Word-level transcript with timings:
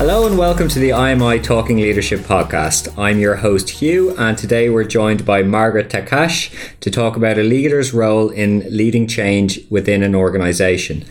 Hello 0.00 0.26
and 0.26 0.38
welcome 0.38 0.66
to 0.66 0.78
the 0.78 0.88
IMI 0.88 1.42
Talking 1.42 1.76
Leadership 1.76 2.20
podcast. 2.20 2.90
I'm 2.96 3.18
your 3.18 3.36
host 3.36 3.68
Hugh, 3.68 4.16
and 4.16 4.38
today 4.38 4.70
we're 4.70 4.84
joined 4.84 5.26
by 5.26 5.42
Margaret 5.42 5.90
Takash 5.90 6.50
to 6.80 6.90
talk 6.90 7.16
about 7.16 7.36
a 7.36 7.42
leader's 7.42 7.92
role 7.92 8.30
in 8.30 8.60
leading 8.74 9.06
change 9.06 9.60
within 9.68 10.02
an 10.02 10.14
organization. 10.14 11.04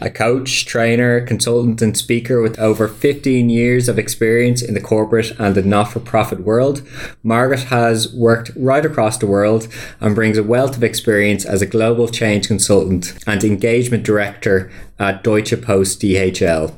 A 0.00 0.10
coach, 0.10 0.64
trainer, 0.64 1.22
consultant, 1.22 1.82
and 1.82 1.96
speaker 1.96 2.40
with 2.40 2.56
over 2.60 2.86
15 2.86 3.50
years 3.50 3.88
of 3.88 3.98
experience 3.98 4.62
in 4.62 4.74
the 4.74 4.80
corporate 4.80 5.32
and 5.40 5.56
the 5.56 5.62
not 5.62 5.90
for 5.90 5.98
profit 5.98 6.44
world, 6.44 6.86
Margaret 7.24 7.64
has 7.64 8.14
worked 8.14 8.52
right 8.54 8.86
across 8.86 9.18
the 9.18 9.26
world 9.26 9.66
and 9.98 10.14
brings 10.14 10.38
a 10.38 10.44
wealth 10.44 10.76
of 10.76 10.84
experience 10.84 11.44
as 11.44 11.62
a 11.62 11.66
global 11.66 12.06
change 12.06 12.46
consultant 12.46 13.12
and 13.26 13.42
engagement 13.42 14.04
director 14.04 14.70
at 14.98 15.22
Deutsche 15.22 15.60
Post 15.60 16.00
DHL. 16.00 16.72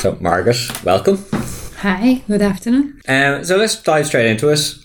So, 0.00 0.16
Margaret, 0.20 0.84
welcome. 0.84 1.24
Hi, 1.78 2.22
good 2.26 2.42
afternoon. 2.42 3.00
Um, 3.08 3.44
so, 3.44 3.56
let's 3.56 3.80
dive 3.82 4.06
straight 4.06 4.30
into 4.30 4.48
it. 4.48 4.76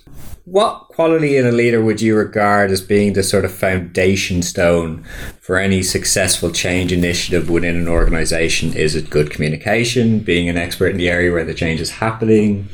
What 0.46 0.88
quality 0.88 1.38
in 1.38 1.46
a 1.46 1.52
leader 1.52 1.82
would 1.82 2.02
you 2.02 2.16
regard 2.16 2.72
as 2.72 2.82
being 2.82 3.14
the 3.14 3.24
sort 3.24 3.46
of 3.46 3.54
foundation 3.54 4.42
stone 4.42 5.04
for 5.40 5.58
any 5.58 5.84
successful 5.84 6.50
change 6.52 6.92
initiative 6.92 7.50
within 7.50 7.76
an 7.76 7.88
organization? 7.88 8.74
Is 8.74 8.96
it 8.96 9.12
good 9.12 9.30
communication, 9.30 10.20
being 10.20 10.50
an 10.50 10.58
expert 10.58 10.88
in 10.88 10.98
the 10.98 11.10
area 11.10 11.32
where 11.32 11.46
the 11.46 11.54
change 11.54 11.80
is 11.80 11.92
happening? 11.92 12.68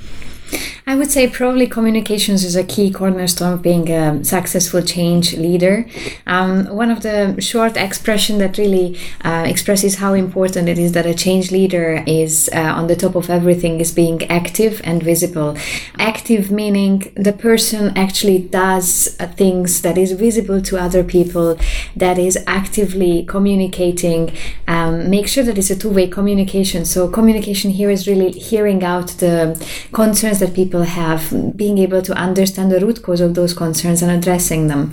I 0.89 0.95
would 0.95 1.11
say 1.11 1.27
probably 1.27 1.67
communications 1.67 2.45
is 2.45 2.55
a 2.55 2.63
key 2.63 2.89
cornerstone 2.91 3.51
of 3.51 3.61
being 3.61 3.91
a 3.91 4.23
successful 4.23 4.81
change 4.81 5.35
leader. 5.35 5.85
Um, 6.25 6.67
one 6.67 6.89
of 6.89 7.01
the 7.01 7.41
short 7.41 7.75
expression 7.75 8.37
that 8.37 8.57
really 8.57 8.97
uh, 9.25 9.43
expresses 9.45 9.95
how 9.95 10.13
important 10.13 10.69
it 10.69 10.79
is 10.79 10.93
that 10.93 11.05
a 11.05 11.13
change 11.13 11.51
leader 11.51 12.05
is 12.07 12.49
uh, 12.53 12.59
on 12.59 12.87
the 12.87 12.95
top 12.95 13.15
of 13.15 13.29
everything 13.29 13.81
is 13.81 13.91
being 13.91 14.23
active 14.31 14.79
and 14.85 15.03
visible. 15.03 15.57
Active 15.99 16.51
meaning 16.51 17.11
the 17.17 17.33
person 17.33 17.91
actually 17.97 18.39
does 18.39 19.17
uh, 19.19 19.27
things 19.27 19.81
that 19.81 19.97
is 19.97 20.13
visible 20.13 20.61
to 20.61 20.77
other 20.77 21.03
people, 21.03 21.59
that 21.97 22.17
is 22.17 22.37
actively 22.47 23.25
communicating. 23.25 24.31
Um, 24.69 25.09
make 25.09 25.27
sure 25.27 25.43
that 25.43 25.57
it's 25.57 25.69
a 25.69 25.75
two-way 25.75 26.07
communication. 26.07 26.85
So 26.85 27.09
communication 27.09 27.71
here 27.71 27.89
is 27.89 28.07
really 28.07 28.31
hearing 28.31 28.85
out 28.85 29.09
the 29.19 29.61
concerns 29.91 30.39
that 30.39 30.53
people 30.53 30.76
people 30.77 30.93
have, 30.93 31.57
being 31.57 31.77
able 31.77 32.01
to 32.01 32.13
understand 32.13 32.71
the 32.71 32.79
root 32.79 33.01
cause 33.01 33.21
of 33.21 33.33
those 33.33 33.53
concerns 33.53 34.01
and 34.01 34.11
addressing 34.11 34.67
them. 34.67 34.91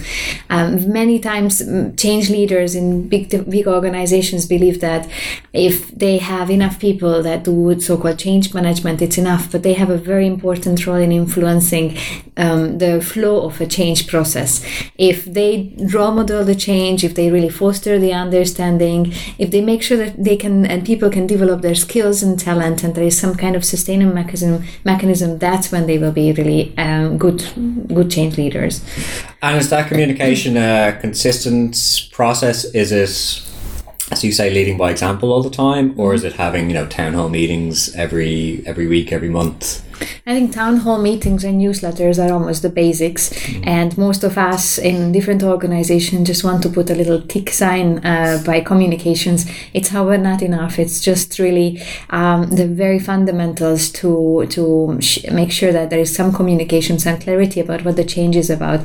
Um, 0.51 0.93
many 0.93 1.19
times, 1.19 1.63
change 1.97 2.31
leaders 2.31 2.75
in 2.75 3.09
big 3.09 3.25
big 3.51 3.67
organizations 3.67 4.47
believe 4.47 4.81
that 4.81 5.09
if 5.53 5.89
they 5.89 6.19
have 6.19 6.51
enough 6.51 6.79
people 6.79 7.23
that 7.23 7.45
do 7.45 7.79
so-called 7.81 8.19
change 8.19 8.55
management, 8.55 9.03
it's 9.03 9.19
enough. 9.19 9.51
But 9.53 9.63
they 9.63 9.75
have 9.75 9.91
a 9.91 9.99
very 9.99 10.27
important 10.27 10.87
role 10.87 11.03
in 11.03 11.13
influencing 11.13 11.97
um, 12.37 12.79
the 12.79 13.01
flow 13.01 13.47
of 13.47 13.61
a 13.61 13.67
change 13.67 14.07
process. 14.07 14.63
If 14.97 15.25
they 15.25 15.75
role 15.95 16.13
model 16.13 16.45
the 16.45 16.55
change, 16.55 17.05
if 17.05 17.15
they 17.15 17.31
really 17.31 17.51
foster 17.51 17.99
the 17.99 18.13
understanding, 18.13 19.13
if 19.39 19.51
they 19.51 19.61
make 19.61 19.83
sure 19.83 19.99
that 19.99 20.15
they 20.27 20.37
can 20.37 20.67
and 20.67 20.85
people 20.85 21.11
can 21.11 21.27
develop 21.27 21.63
their 21.63 21.75
skills 21.87 22.23
and 22.23 22.39
talent, 22.39 22.85
and 22.85 22.95
there 22.95 23.07
is 23.07 23.19
some 23.19 23.35
kind 23.35 23.57
of 23.57 23.65
sustaining 23.65 24.13
mechanism, 24.15 24.65
mechanism 24.85 25.39
that's 25.39 25.71
when 25.75 25.87
they 25.87 25.99
will 25.99 26.13
be 26.13 26.33
really 26.33 26.73
um, 26.79 27.19
good 27.19 27.45
good 27.89 28.11
change 28.11 28.39
leaders. 28.39 28.83
And 29.43 29.59
is 29.59 29.69
that 29.69 29.89
communication 29.89 30.57
a 30.57 30.97
consistent 31.01 32.09
process? 32.13 32.65
Is 32.83 32.93
it 32.93 33.45
as 34.11 34.23
you 34.23 34.33
say, 34.33 34.51
leading 34.51 34.77
by 34.77 34.91
example 34.91 35.33
all 35.33 35.43
the 35.43 35.51
time, 35.51 35.95
or 35.99 36.15
is 36.15 36.25
it 36.25 36.35
having 36.35 36.69
you 36.71 36.75
know 36.75 36.87
town 36.87 37.15
hall 37.15 37.29
meetings 37.29 37.95
every 37.95 38.63
every 38.67 38.87
week, 38.87 39.13
every 39.13 39.29
month? 39.29 39.83
I 40.27 40.35
think 40.35 40.53
town 40.53 40.79
hall 40.79 40.99
meetings 40.99 41.45
and 41.45 41.61
newsletters 41.61 42.19
are 42.19 42.33
almost 42.33 42.63
the 42.63 42.71
basics, 42.71 43.31
mm-hmm. 43.31 43.69
and 43.69 43.97
most 43.99 44.25
of 44.25 44.39
us 44.39 44.79
in 44.79 45.13
different 45.13 45.43
organizations 45.43 46.27
just 46.27 46.45
want 46.45 46.63
to 46.63 46.69
put 46.69 46.91
a 46.91 46.95
little 46.95 47.21
tick 47.21 47.51
sign 47.51 48.05
uh, 48.05 48.43
by 48.45 48.61
communications. 48.61 49.47
It's 49.73 49.89
however 49.89 50.19
not 50.19 50.43
enough. 50.43 50.79
It's 50.79 51.01
just 51.01 51.39
really 51.39 51.83
um, 52.11 52.51
the 52.51 52.67
very 52.67 52.99
fundamentals 52.99 53.91
to 53.93 54.47
to 54.51 54.99
sh- 55.01 55.25
make 55.31 55.53
sure 55.53 55.73
that 55.73 55.91
there 55.91 56.01
is 56.01 56.15
some 56.15 56.33
communication, 56.33 56.99
some 56.99 57.19
clarity 57.19 57.61
about 57.61 57.85
what 57.85 57.97
the 57.97 58.05
change 58.05 58.37
is 58.37 58.51
about. 58.51 58.81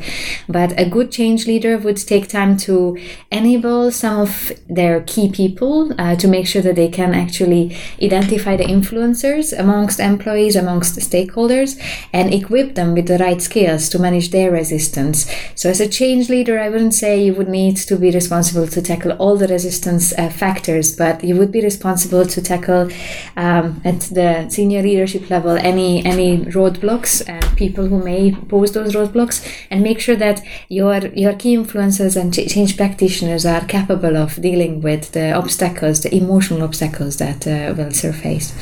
But 0.48 0.80
a 0.80 0.86
good 0.90 1.12
change 1.12 1.48
leader 1.48 1.78
would 1.78 1.98
take 1.98 2.28
time 2.28 2.58
to 2.58 2.98
enable 3.32 3.92
some 3.92 4.20
of 4.20 4.52
their 4.68 5.02
key 5.02 5.32
people 5.32 5.94
uh, 5.98 6.16
to 6.18 6.28
make 6.28 6.48
sure 6.48 6.62
that 6.62 6.76
they 6.76 6.90
can 6.90 7.14
actually 7.14 7.78
identify 8.02 8.56
the 8.56 8.64
influencers 8.64 9.58
amongst 9.58 10.00
employees, 10.00 10.56
amongst 10.56 10.99
stakeholders 11.00 11.80
and 12.14 12.34
equip 12.34 12.76
them 12.76 12.94
with 12.94 13.08
the 13.08 13.18
right 13.18 13.42
skills 13.42 13.90
to 13.90 14.00
manage 14.00 14.32
their 14.32 14.52
resistance. 14.52 15.30
So, 15.56 15.70
as 15.70 15.80
a 15.80 15.88
change 15.88 16.30
leader, 16.30 16.60
I 16.60 16.70
wouldn't 16.70 16.94
say 16.94 17.24
you 17.24 17.34
would 17.34 17.50
need 17.50 17.78
to 17.78 17.96
be 17.96 18.12
responsible 18.12 18.68
to 18.68 18.82
tackle 18.82 19.14
all 19.14 19.38
the 19.38 19.48
resistance 19.48 20.14
uh, 20.18 20.30
factors, 20.30 20.96
but 20.96 21.24
you 21.24 21.36
would 21.36 21.52
be 21.52 21.62
responsible 21.62 22.26
to 22.26 22.42
tackle 22.42 22.90
um, 23.38 23.82
at 23.84 24.02
the 24.02 24.50
senior 24.50 24.82
leadership 24.82 25.30
level 25.30 25.58
any 25.58 26.06
any 26.06 26.38
roadblocks 26.46 27.28
and 27.28 27.46
people 27.58 27.86
who 27.88 28.04
may 28.04 28.32
pose 28.32 28.72
those 28.72 28.94
roadblocks, 28.94 29.46
and 29.70 29.84
make 29.84 30.00
sure 30.00 30.16
that 30.16 30.42
your 30.70 31.08
your 31.08 31.34
key 31.34 31.56
influencers 31.58 32.20
and 32.20 32.34
change 32.34 32.78
practitioners 32.78 33.46
are 33.46 33.66
capable 33.66 34.18
of 34.18 34.42
dealing 34.42 34.82
with 34.82 35.12
the 35.12 35.32
obstacles, 35.32 36.02
the 36.02 36.16
emotional 36.16 36.64
obstacles 36.64 37.18
that 37.18 37.48
uh, 37.48 37.74
will 37.78 37.92
surface. 37.92 38.54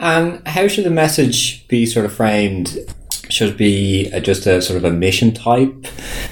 And 0.00 0.46
how 0.48 0.66
should 0.66 0.84
the 0.84 0.90
message 0.90 1.68
be 1.68 1.84
sort 1.84 2.06
of 2.06 2.12
framed? 2.14 2.78
Should 3.28 3.50
it 3.50 3.58
be 3.58 4.06
a, 4.06 4.20
just 4.20 4.46
a 4.46 4.60
sort 4.62 4.78
of 4.78 4.84
a 4.84 4.90
mission 4.90 5.32
type, 5.32 5.86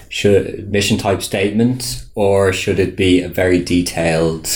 should 0.08 0.68
mission 0.72 0.96
type 0.96 1.22
statement, 1.22 2.06
or 2.14 2.52
should 2.52 2.78
it 2.80 2.96
be 2.96 3.22
a 3.22 3.28
very 3.28 3.62
detailed 3.62 4.46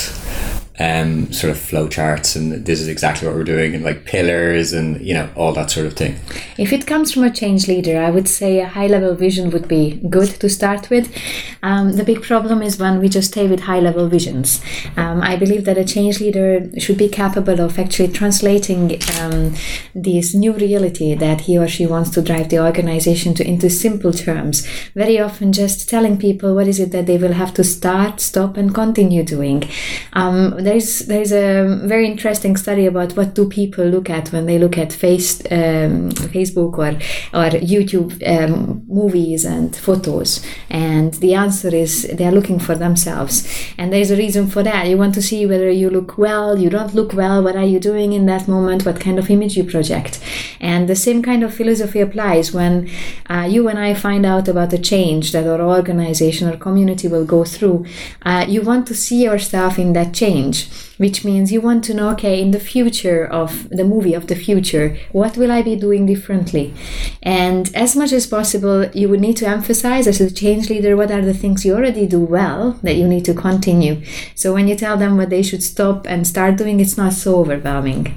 um, 0.79 1.31
sort 1.33 1.51
of 1.51 1.59
flow 1.59 1.87
charts 1.87 2.35
and 2.35 2.65
this 2.65 2.81
is 2.81 2.89
exactly 2.89 3.29
what 3.29 3.37
we're 3.37 3.45
doing 3.45 3.75
and 3.75 3.85
like 3.85 4.05
pillars 4.05 4.73
and 4.73 5.01
you 5.03 5.13
know 5.13 5.29
all 5.37 5.53
that 5.53 5.71
sort 5.71 5.87
of 5.87 5.95
thing. 5.95 6.19
If 6.57 6.73
it 6.73 6.87
comes 6.87 7.13
from 7.13 7.25
a 7.25 7.31
change 7.31 7.69
leader 7.69 8.01
i 8.01 8.11
would 8.11 8.29
say 8.29 8.61
a 8.61 8.67
high 8.67 8.87
level 8.87 9.15
vision 9.15 9.51
would 9.51 9.69
be 9.69 10.01
good 10.09 10.29
to 10.41 10.49
start 10.49 10.89
with. 10.89 11.15
Um, 11.63 11.93
the 11.93 12.05
big 12.05 12.23
problem 12.23 12.63
is 12.63 12.79
when 12.79 13.01
we 13.01 13.09
just 13.09 13.33
stay 13.33 13.47
with 13.47 13.61
high 13.61 13.81
level 13.81 14.09
visions. 14.09 14.63
Um, 14.97 15.21
i 15.21 15.37
believe 15.37 15.65
that 15.67 15.77
a 15.77 15.85
change 15.85 16.21
leader 16.21 16.71
should 16.79 16.99
be 16.99 17.09
capable 17.09 17.61
of 17.61 17.79
actually 17.79 18.09
translating 18.09 18.99
um, 19.21 19.55
this 19.95 20.35
new 20.35 20.53
reality 20.53 21.15
that 21.15 21.43
he 21.43 21.59
or 21.59 21.69
she 21.69 21.87
wants 21.87 22.11
to 22.11 22.23
drive 22.23 22.49
the 22.49 22.65
organization 22.65 23.35
to 23.35 23.47
into 23.47 23.69
simple 23.69 24.13
terms. 24.13 24.67
Very 24.95 25.21
often 25.21 25.53
just 25.53 25.89
telling 25.89 26.17
people 26.17 26.55
what 26.55 26.67
is 26.67 26.81
it 26.81 26.93
that 26.93 27.07
they 27.07 27.19
will 27.19 27.35
have 27.35 27.53
to 27.55 27.65
start 27.65 28.21
stop 28.21 28.57
and 28.57 28.75
continue 28.75 29.23
doing. 29.23 29.69
Um, 30.15 30.62
there's 30.63 31.01
there's 31.01 31.33
a 31.33 31.81
very 31.85 32.07
interesting 32.07 32.57
study 32.57 32.87
about 32.87 33.17
what 33.17 33.35
do 33.35 33.49
people 33.49 33.85
look 33.85 34.09
at 34.09 34.33
when 34.33 34.47
they 34.47 34.59
look 34.59 34.79
at 34.79 34.93
face 34.93 35.41
um, 35.51 36.11
Facebook 36.33 36.79
or 36.79 36.93
or 37.39 37.51
YouTube 37.59 38.13
um, 38.27 38.83
movies 38.87 39.45
and 39.45 39.75
photos, 39.77 40.45
and 40.71 41.15
the 41.15 41.35
answer 41.35 41.75
is 41.75 42.03
they 42.15 42.25
are 42.25 42.33
looking 42.33 42.59
for 42.59 42.75
themselves, 42.75 43.47
and 43.79 43.93
there's 43.93 44.11
a 44.11 44.17
reason 44.17 44.47
for 44.47 44.63
that. 44.63 44.89
You 44.89 44.97
want 44.97 45.15
to 45.15 45.23
see 45.23 45.47
whether 45.47 45.71
you 45.71 45.91
look 45.91 46.17
well, 46.19 46.59
you 46.59 46.71
don't 46.71 46.95
look 46.95 47.13
well, 47.13 47.43
what 47.43 47.57
are 47.57 47.65
you 47.65 47.81
doing 47.81 48.13
in 48.13 48.27
that 48.27 48.49
moment, 48.49 48.87
what 48.87 49.01
kind 49.01 49.19
of 49.19 49.31
image 49.31 49.57
you 49.57 49.65
project, 49.65 50.21
and 50.61 50.89
the 50.89 50.97
same 50.97 51.23
kind 51.23 51.43
of 51.43 51.55
philosophy 51.55 52.01
applies 52.01 52.53
when 52.53 52.89
uh, 53.29 53.47
you 53.51 53.69
and 53.69 53.79
I 53.79 53.95
find 53.95 54.25
out 54.25 54.49
about 54.49 54.73
a 54.73 54.79
change 54.79 55.33
that 55.33 55.47
our 55.47 55.61
organization 55.61 56.49
or 56.49 56.57
community 56.57 57.09
will 57.09 57.25
go 57.25 57.45
through. 57.45 57.87
Uh, 58.23 58.45
you 58.49 58.63
want 58.63 58.87
to 58.87 58.95
see 58.95 59.25
yourself 59.25 59.79
in 59.79 59.93
that 59.95 60.15
change 60.15 60.52
change, 60.53 60.71
which 60.99 61.25
means 61.25 61.53
you 61.53 61.61
want 61.61 61.85
to 61.85 61.95
know, 61.95 62.11
okay, 62.11 62.41
in 62.41 62.51
the 62.51 62.61
future 62.61 63.27
of 63.27 63.69
the 63.71 63.85
movie 63.85 64.15
of 64.15 64.27
the 64.27 64.35
future, 64.35 64.97
what 65.13 65.37
will 65.37 65.51
I 65.51 65.63
be 65.63 65.77
doing 65.77 66.07
differently? 66.07 66.75
And 67.23 67.75
as 67.75 67.97
much 67.97 68.13
as 68.13 68.27
possible, 68.27 68.87
you 68.91 69.09
would 69.09 69.21
need 69.21 69.37
to 69.39 69.47
emphasize 69.47 70.07
as 70.07 70.21
a 70.21 70.31
change 70.31 70.71
leader 70.71 70.97
what 70.97 71.11
are 71.11 71.23
the 71.23 71.35
things 71.35 71.65
you 71.65 71.75
already 71.75 72.07
do 72.07 72.21
well 72.21 72.79
that 72.83 72.97
you 72.97 73.09
need 73.09 73.25
to 73.27 73.35
continue. 73.35 74.03
So 74.35 74.53
when 74.53 74.69
you 74.69 74.77
tell 74.77 74.97
them 74.97 75.17
what 75.17 75.31
they 75.31 75.43
should 75.43 75.63
stop 75.63 76.07
and 76.07 76.27
start 76.27 76.57
doing, 76.57 76.81
it's 76.81 76.97
not 76.97 77.13
so 77.13 77.41
overwhelming. 77.41 78.15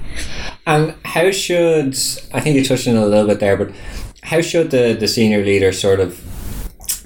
And 0.66 0.94
how 1.04 1.30
should, 1.30 1.96
I 2.32 2.40
think 2.40 2.56
you 2.56 2.64
touched 2.64 2.88
on 2.88 2.96
a 2.96 3.06
little 3.06 3.26
bit 3.26 3.40
there, 3.40 3.56
but 3.56 3.72
how 4.22 4.40
should 4.40 4.70
the, 4.70 4.96
the 4.98 5.06
senior 5.06 5.44
leader 5.44 5.72
sort 5.72 6.00
of 6.00 6.20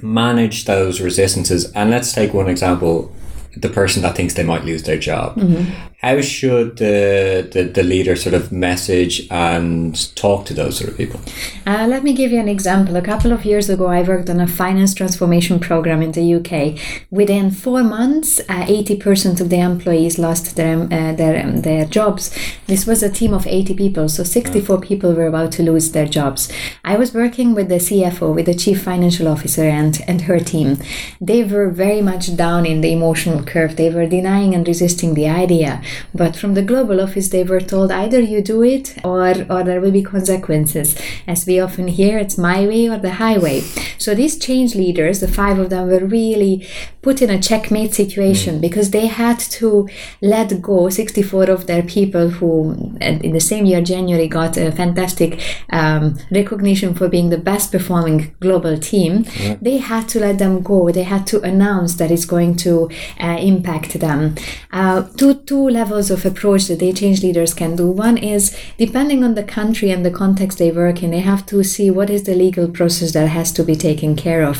manage 0.02 0.64
those 0.64 1.00
resistances? 1.00 1.70
And 1.72 1.90
let's 1.90 2.12
take 2.14 2.32
one 2.32 2.48
example 2.48 3.14
the 3.56 3.68
person 3.68 4.02
that 4.02 4.16
thinks 4.16 4.34
they 4.34 4.44
might 4.44 4.64
lose 4.64 4.84
their 4.84 4.98
job. 4.98 5.36
Mm-hmm. 5.36 5.89
How 6.00 6.18
should 6.22 6.78
the, 6.78 7.46
the, 7.52 7.64
the 7.64 7.82
leader 7.82 8.16
sort 8.16 8.34
of 8.34 8.50
message 8.50 9.28
and 9.30 10.14
talk 10.16 10.46
to 10.46 10.54
those 10.54 10.78
sort 10.78 10.88
of 10.88 10.96
people? 10.96 11.20
Uh, 11.66 11.86
let 11.86 12.02
me 12.02 12.14
give 12.14 12.32
you 12.32 12.40
an 12.40 12.48
example. 12.48 12.96
A 12.96 13.02
couple 13.02 13.32
of 13.32 13.44
years 13.44 13.68
ago, 13.68 13.86
I 13.86 14.00
worked 14.00 14.30
on 14.30 14.40
a 14.40 14.46
finance 14.46 14.94
transformation 14.94 15.60
program 15.60 16.00
in 16.00 16.12
the 16.12 16.34
UK. 16.36 16.78
Within 17.10 17.50
four 17.50 17.84
months, 17.84 18.40
uh, 18.48 18.64
80% 18.64 19.42
of 19.42 19.50
the 19.50 19.60
employees 19.60 20.18
lost 20.18 20.56
their, 20.56 20.84
uh, 20.84 21.12
their, 21.12 21.44
um, 21.44 21.60
their 21.60 21.84
jobs. 21.84 22.34
This 22.66 22.86
was 22.86 23.02
a 23.02 23.10
team 23.10 23.34
of 23.34 23.46
80 23.46 23.74
people, 23.74 24.08
so 24.08 24.24
64 24.24 24.80
people 24.80 25.12
were 25.12 25.26
about 25.26 25.52
to 25.52 25.62
lose 25.62 25.92
their 25.92 26.06
jobs. 26.06 26.50
I 26.82 26.96
was 26.96 27.12
working 27.12 27.54
with 27.54 27.68
the 27.68 27.78
CFO, 27.78 28.34
with 28.34 28.46
the 28.46 28.54
chief 28.54 28.82
financial 28.82 29.28
officer, 29.28 29.64
and, 29.64 30.00
and 30.08 30.22
her 30.22 30.40
team. 30.40 30.78
They 31.20 31.44
were 31.44 31.68
very 31.68 32.00
much 32.00 32.34
down 32.36 32.64
in 32.64 32.80
the 32.80 32.92
emotional 32.92 33.44
curve. 33.44 33.76
They 33.76 33.90
were 33.90 34.06
denying 34.06 34.54
and 34.54 34.66
resisting 34.66 35.12
the 35.12 35.28
idea 35.28 35.82
but 36.14 36.36
from 36.36 36.54
the 36.54 36.62
global 36.62 37.00
office, 37.00 37.28
they 37.28 37.44
were 37.44 37.60
told 37.60 37.90
either 37.90 38.20
you 38.20 38.42
do 38.42 38.62
it 38.62 38.96
or, 39.04 39.28
or 39.50 39.62
there 39.62 39.80
will 39.80 39.90
be 39.90 40.02
consequences. 40.02 41.00
As 41.26 41.46
we 41.46 41.60
often 41.60 41.88
hear, 41.88 42.18
it's 42.18 42.38
my 42.38 42.66
way 42.66 42.88
or 42.88 42.98
the 42.98 43.14
highway. 43.14 43.60
So 43.98 44.14
these 44.14 44.38
change 44.38 44.74
leaders, 44.74 45.20
the 45.20 45.28
five 45.28 45.58
of 45.58 45.70
them, 45.70 45.88
were 45.88 46.04
really 46.04 46.66
put 47.02 47.22
in 47.22 47.30
a 47.30 47.40
checkmate 47.40 47.94
situation 47.94 48.58
mm. 48.58 48.60
because 48.60 48.90
they 48.90 49.06
had 49.06 49.38
to 49.38 49.88
let 50.20 50.60
go 50.60 50.88
64 50.88 51.50
of 51.50 51.66
their 51.66 51.82
people 51.82 52.28
who, 52.28 52.96
in 53.00 53.32
the 53.32 53.40
same 53.40 53.66
year, 53.66 53.80
January, 53.80 54.28
got 54.28 54.56
a 54.56 54.70
fantastic 54.72 55.40
um, 55.70 56.18
recognition 56.30 56.94
for 56.94 57.08
being 57.08 57.30
the 57.30 57.38
best 57.38 57.72
performing 57.72 58.34
global 58.40 58.78
team. 58.78 59.24
Yeah. 59.38 59.56
They 59.60 59.78
had 59.78 60.08
to 60.10 60.20
let 60.20 60.38
them 60.38 60.62
go. 60.62 60.90
They 60.90 61.04
had 61.04 61.26
to 61.28 61.40
announce 61.42 61.94
that 61.96 62.10
it's 62.10 62.24
going 62.24 62.56
to 62.56 62.90
uh, 63.20 63.38
impact 63.40 63.98
them. 64.00 64.34
Uh, 64.72 65.02
two, 65.16 65.34
two 65.34 65.68
levels 65.80 66.10
of 66.10 66.26
approach 66.30 66.62
that 66.68 66.78
they 66.82 66.92
change 66.92 67.18
leaders 67.26 67.52
can 67.60 67.72
do. 67.80 67.86
One 68.08 68.18
is 68.34 68.44
depending 68.84 69.20
on 69.26 69.32
the 69.34 69.46
country 69.58 69.88
and 69.94 70.02
the 70.04 70.16
context 70.22 70.58
they 70.58 70.72
work 70.82 71.02
in, 71.02 71.10
they 71.10 71.24
have 71.32 71.44
to 71.52 71.56
see 71.72 71.88
what 71.98 72.08
is 72.16 72.22
the 72.24 72.36
legal 72.44 72.66
process 72.78 73.12
that 73.16 73.28
has 73.38 73.48
to 73.56 73.62
be 73.70 73.76
taken 73.88 74.10
care 74.26 74.42
of. 74.50 74.56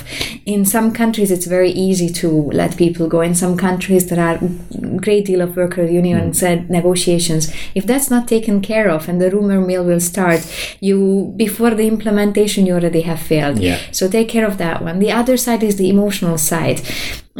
In 0.54 0.64
some 0.74 0.88
countries, 1.00 1.30
it's 1.34 1.48
very 1.58 1.72
easy 1.88 2.08
to 2.22 2.28
let 2.60 2.80
people 2.84 3.06
go. 3.14 3.20
In 3.20 3.34
some 3.34 3.54
countries, 3.66 4.04
there 4.08 4.22
are 4.28 4.36
a 4.36 4.48
great 5.06 5.24
deal 5.30 5.40
of 5.46 5.56
worker 5.56 5.84
unions 6.02 6.40
mm. 6.40 6.48
and 6.48 6.70
negotiations. 6.78 7.42
If 7.74 7.84
that's 7.90 8.10
not 8.14 8.24
taken 8.36 8.56
care 8.70 8.88
of 8.96 9.08
and 9.08 9.20
the 9.20 9.30
rumor 9.30 9.60
mill 9.60 9.84
will 9.90 10.04
start, 10.12 10.40
you 10.80 10.98
before 11.36 11.72
the 11.80 11.86
implementation, 11.94 12.66
you 12.66 12.74
already 12.78 13.02
have 13.10 13.20
failed. 13.32 13.58
Yeah. 13.58 13.78
So 13.98 14.02
take 14.08 14.28
care 14.34 14.46
of 14.46 14.56
that 14.64 14.76
one. 14.88 14.96
The 14.98 15.12
other 15.20 15.36
side 15.36 15.62
is 15.62 15.76
the 15.76 15.90
emotional 15.94 16.38
side 16.38 16.80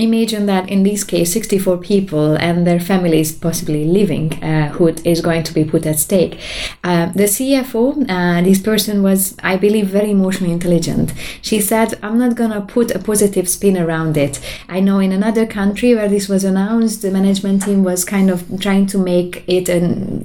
imagine 0.01 0.47
that 0.47 0.69
in 0.69 0.83
this 0.83 1.05
case 1.05 1.33
64 1.33 1.79
people 1.79 2.35
and 2.37 2.67
their 2.67 2.81
families 2.81 3.33
possibly 3.33 3.85
living 3.85 4.43
uh, 4.43 4.69
who 4.71 4.89
is 5.05 5.21
going 5.21 5.43
to 5.43 5.53
be 5.53 5.65
put 5.65 5.87
at 5.87 5.99
stake. 5.99 6.39
Uh, 6.85 7.07
the 7.13 7.25
cfo 7.25 7.83
uh, 8.09 8.43
this 8.43 8.61
person 8.61 9.03
was 9.03 9.37
i 9.43 9.57
believe 9.57 9.87
very 9.87 10.11
emotionally 10.11 10.53
intelligent. 10.53 11.13
She 11.43 11.61
said 11.61 11.99
i'm 12.03 12.19
not 12.19 12.37
going 12.37 12.51
to 12.51 12.61
put 12.61 12.91
a 12.91 12.99
positive 12.99 13.49
spin 13.49 13.77
around 13.77 14.17
it. 14.17 14.41
I 14.69 14.81
know 14.81 14.99
in 14.99 15.13
another 15.13 15.47
country 15.47 15.95
where 15.95 16.09
this 16.09 16.29
was 16.29 16.45
announced 16.45 17.03
the 17.03 17.11
management 17.11 17.63
team 17.63 17.85
was 17.85 18.05
kind 18.05 18.31
of 18.31 18.61
trying 18.61 18.87
to 18.87 18.99
make 18.99 19.45
it 19.47 19.69
a 19.69 19.81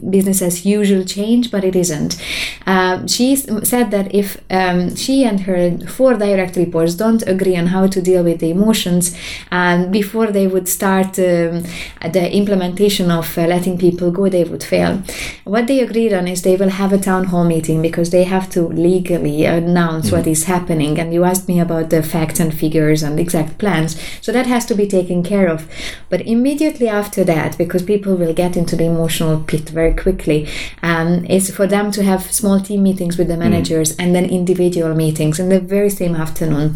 business 0.09 0.41
as 0.41 0.65
usual 0.65 1.03
change 1.03 1.51
but 1.51 1.63
it 1.63 1.75
isn't. 1.75 2.21
Uh, 2.65 3.05
she 3.07 3.35
said 3.35 3.91
that 3.91 4.13
if 4.13 4.37
um, 4.49 4.95
she 4.95 5.23
and 5.23 5.41
her 5.41 5.77
four 5.87 6.13
direct 6.15 6.55
reports 6.55 6.93
don't 6.95 7.23
agree 7.27 7.55
on 7.55 7.67
how 7.67 7.87
to 7.87 8.01
deal 8.01 8.23
with 8.23 8.39
the 8.39 8.49
emotions 8.49 9.15
and 9.65 9.91
before 9.91 10.27
they 10.37 10.47
would 10.53 10.67
start 10.67 11.11
um, 11.17 11.63
the 12.17 12.25
implementation 12.41 13.07
of 13.19 13.27
uh, 13.37 13.47
letting 13.53 13.77
people 13.85 14.11
go, 14.11 14.29
they 14.29 14.43
would 14.43 14.63
fail. 14.63 15.01
What 15.43 15.65
they 15.67 15.79
agreed 15.79 16.13
on 16.13 16.27
is 16.27 16.41
they 16.41 16.55
will 16.55 16.75
have 16.81 16.93
a 16.93 16.99
town 16.99 17.23
hall 17.25 17.45
meeting 17.45 17.81
because 17.81 18.11
they 18.11 18.25
have 18.25 18.47
to 18.55 18.61
legally 18.89 19.45
announce 19.45 20.07
mm-hmm. 20.07 20.17
what 20.17 20.27
is 20.27 20.43
happening. 20.43 20.99
And 20.99 21.13
you 21.15 21.23
asked 21.23 21.47
me 21.47 21.59
about 21.59 21.89
the 21.89 22.03
facts 22.03 22.39
and 22.39 22.53
figures 22.53 23.01
and 23.01 23.19
exact 23.19 23.57
plans, 23.57 23.91
so 24.21 24.31
that 24.31 24.45
has 24.45 24.65
to 24.67 24.75
be 24.75 24.87
taken 24.87 25.23
care 25.23 25.47
of. 25.47 25.67
But 26.11 26.21
immediately 26.21 26.87
after 26.87 27.23
that, 27.23 27.57
because 27.57 27.83
people 27.83 28.15
will 28.15 28.33
get 28.33 28.55
into 28.55 28.75
the 28.75 28.85
emotional 28.85 29.39
pit 29.49 29.69
very 29.69 29.95
quickly, 29.95 30.47
um, 30.83 31.25
is 31.25 31.49
for 31.57 31.65
them 31.65 31.91
to 31.91 32.03
have 32.03 32.31
small 32.31 32.59
team 32.59 32.83
meetings 32.83 33.17
with 33.17 33.27
the 33.27 33.33
mm-hmm. 33.33 33.49
managers 33.49 33.89
mm-hmm. 33.91 34.01
and 34.01 34.15
then 34.15 34.25
individual 34.25 34.93
meetings 34.93 35.39
in 35.39 35.49
the 35.49 35.59
very 35.59 35.89
same 35.89 36.15
afternoon. 36.15 36.75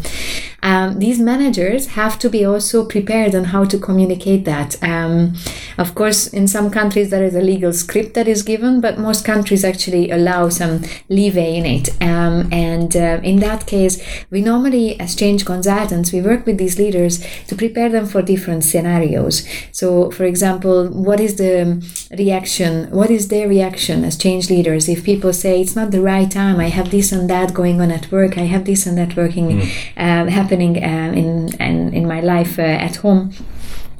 Um, 0.62 0.98
these 0.98 1.18
managers 1.18 1.82
have 1.98 2.18
to 2.18 2.28
be 2.28 2.44
also 2.44 2.79
prepared 2.84 3.34
on 3.34 3.44
how 3.44 3.64
to 3.64 3.78
communicate 3.78 4.44
that. 4.44 4.82
Um, 4.82 5.34
of 5.78 5.94
course, 5.94 6.26
in 6.26 6.46
some 6.48 6.70
countries 6.70 7.10
there 7.10 7.24
is 7.24 7.34
a 7.34 7.40
legal 7.40 7.72
script 7.72 8.14
that 8.14 8.28
is 8.28 8.42
given, 8.42 8.80
but 8.80 8.98
most 8.98 9.24
countries 9.24 9.64
actually 9.64 10.10
allow 10.10 10.48
some 10.48 10.82
leeway 11.08 11.56
in 11.56 11.66
it. 11.66 11.90
Um, 12.02 12.48
and 12.52 12.94
uh, 12.96 13.20
in 13.22 13.40
that 13.40 13.66
case, 13.66 14.02
we 14.30 14.40
normally, 14.42 14.98
as 15.00 15.14
change 15.14 15.44
consultants, 15.44 16.12
we 16.12 16.20
work 16.20 16.46
with 16.46 16.58
these 16.58 16.78
leaders 16.78 17.24
to 17.48 17.54
prepare 17.54 17.88
them 17.88 18.06
for 18.06 18.22
different 18.22 18.64
scenarios. 18.64 19.46
So, 19.72 20.10
for 20.10 20.24
example, 20.24 20.88
what 20.88 21.20
is 21.20 21.36
the 21.36 21.82
reaction? 22.16 22.90
What 22.90 23.10
is 23.10 23.28
their 23.28 23.48
reaction 23.48 24.04
as 24.04 24.16
change 24.16 24.50
leaders 24.50 24.88
if 24.88 25.04
people 25.04 25.32
say 25.32 25.60
it's 25.60 25.76
not 25.76 25.90
the 25.90 26.00
right 26.00 26.30
time? 26.30 26.60
I 26.60 26.68
have 26.68 26.90
this 26.90 27.12
and 27.12 27.28
that 27.30 27.54
going 27.54 27.80
on 27.80 27.90
at 27.90 28.10
work. 28.10 28.38
I 28.38 28.46
have 28.54 28.64
this 28.64 28.86
and 28.86 28.96
that 28.98 29.16
working 29.16 29.48
mm. 29.48 29.62
uh, 29.96 30.30
happening 30.30 30.82
uh, 30.82 31.12
in, 31.14 31.48
in 31.60 32.00
in 32.00 32.06
my 32.06 32.20
life 32.20 32.58
at 32.64 32.96
home 32.96 33.32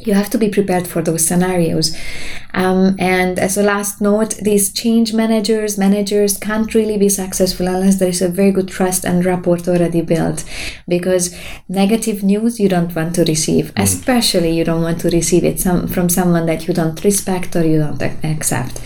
you 0.01 0.15
have 0.15 0.31
to 0.31 0.39
be 0.39 0.49
prepared 0.49 0.87
for 0.87 1.03
those 1.03 1.27
scenarios. 1.27 1.97
Um, 2.55 2.97
and 2.99 3.39
as 3.39 3.57
a 3.57 3.63
last 3.63 4.01
note, 4.01 4.35
these 4.37 4.73
change 4.73 5.13
managers, 5.13 5.77
managers 5.79 6.37
can't 6.39 6.75
really 6.75 6.97
be 6.97 7.09
successful 7.09 7.69
unless 7.69 7.99
there 7.99 8.09
is 8.09 8.23
a 8.23 8.29
very 8.29 8.51
good 8.51 8.69
trust 8.69 9.05
and 9.05 9.25
rapport 9.25 9.59
already 9.69 10.01
built. 10.01 10.45
Because 10.89 11.37
negative 11.69 12.23
news 12.23 12.59
you 12.59 12.69
don't 12.69 12.95
want 12.95 13.15
to 13.17 13.25
receive, 13.25 13.75
mm. 13.75 13.83
especially 13.83 14.57
you 14.57 14.65
don't 14.65 14.83
want 14.83 15.01
to 15.03 15.11
receive 15.11 15.45
it 15.45 15.61
some, 15.61 15.87
from 15.87 16.09
someone 16.09 16.47
that 16.47 16.67
you 16.67 16.75
don't 16.75 17.05
respect 17.05 17.55
or 17.55 17.65
you 17.65 17.79
don't 17.79 18.03
accept 18.25 18.81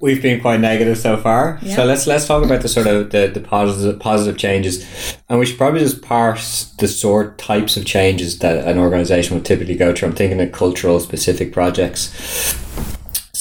we've 0.00 0.22
been 0.22 0.40
quite 0.40 0.60
negative 0.60 0.98
so 0.98 1.16
far. 1.16 1.58
Yeah. 1.62 1.76
So 1.76 1.84
let's 1.84 2.06
let's 2.06 2.26
talk 2.26 2.44
about 2.44 2.62
the 2.62 2.68
sort 2.68 2.86
of 2.86 3.10
the, 3.10 3.30
the 3.32 3.40
positive 3.40 4.00
positive 4.00 4.36
changes, 4.36 4.84
and 5.28 5.38
we 5.38 5.46
should 5.46 5.58
probably 5.58 5.80
just 5.80 6.02
parse 6.02 6.64
the 6.78 6.88
sort 6.88 7.38
types 7.38 7.76
of 7.76 7.86
changes 7.86 8.38
that 8.40 8.66
an 8.66 8.78
organization 8.78 9.36
would 9.36 9.46
typically 9.46 9.76
go 9.76 9.94
through. 9.94 10.08
I'm 10.08 10.14
thinking 10.14 10.40
of 10.40 10.52
cultural 10.52 11.00
specific 11.00 11.52
projects. 11.52 12.10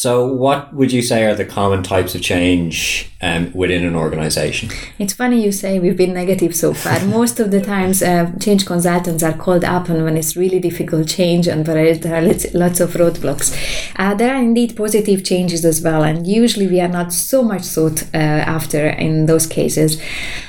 So, 0.01 0.25
what 0.25 0.73
would 0.73 0.93
you 0.93 1.01
say 1.01 1.25
are 1.25 1.35
the 1.35 1.43
common 1.43 1.83
types 1.83 2.15
of 2.15 2.21
change 2.21 3.11
um, 3.21 3.51
within 3.51 3.83
an 3.83 3.95
organization? 3.97 4.69
It's 4.97 5.11
funny 5.11 5.43
you 5.43 5.51
say 5.51 5.77
we've 5.77 5.97
been 5.97 6.13
negative 6.13 6.55
so 6.55 6.73
far. 6.73 7.03
Most 7.19 7.41
of 7.41 7.51
the 7.51 7.59
times, 7.59 8.01
uh, 8.01 8.31
change 8.39 8.65
consultants 8.65 9.23
are 9.23 9.33
called 9.33 9.65
up 9.65 9.89
and 9.89 10.05
when 10.05 10.15
it's 10.15 10.37
really 10.37 10.61
difficult 10.61 11.09
change 11.09 11.49
and 11.49 11.65
there 11.65 11.77
are 11.77 12.21
lots 12.53 12.79
of 12.79 12.93
roadblocks. 12.93 13.53
Uh, 13.97 14.13
there 14.13 14.33
are 14.33 14.41
indeed 14.41 14.77
positive 14.77 15.25
changes 15.25 15.65
as 15.65 15.81
well, 15.81 16.03
and 16.03 16.25
usually 16.25 16.67
we 16.67 16.79
are 16.79 16.87
not 16.87 17.11
so 17.11 17.43
much 17.43 17.63
sought 17.63 18.03
uh, 18.13 18.43
after 18.57 18.87
in 18.87 19.25
those 19.25 19.45
cases. 19.45 20.01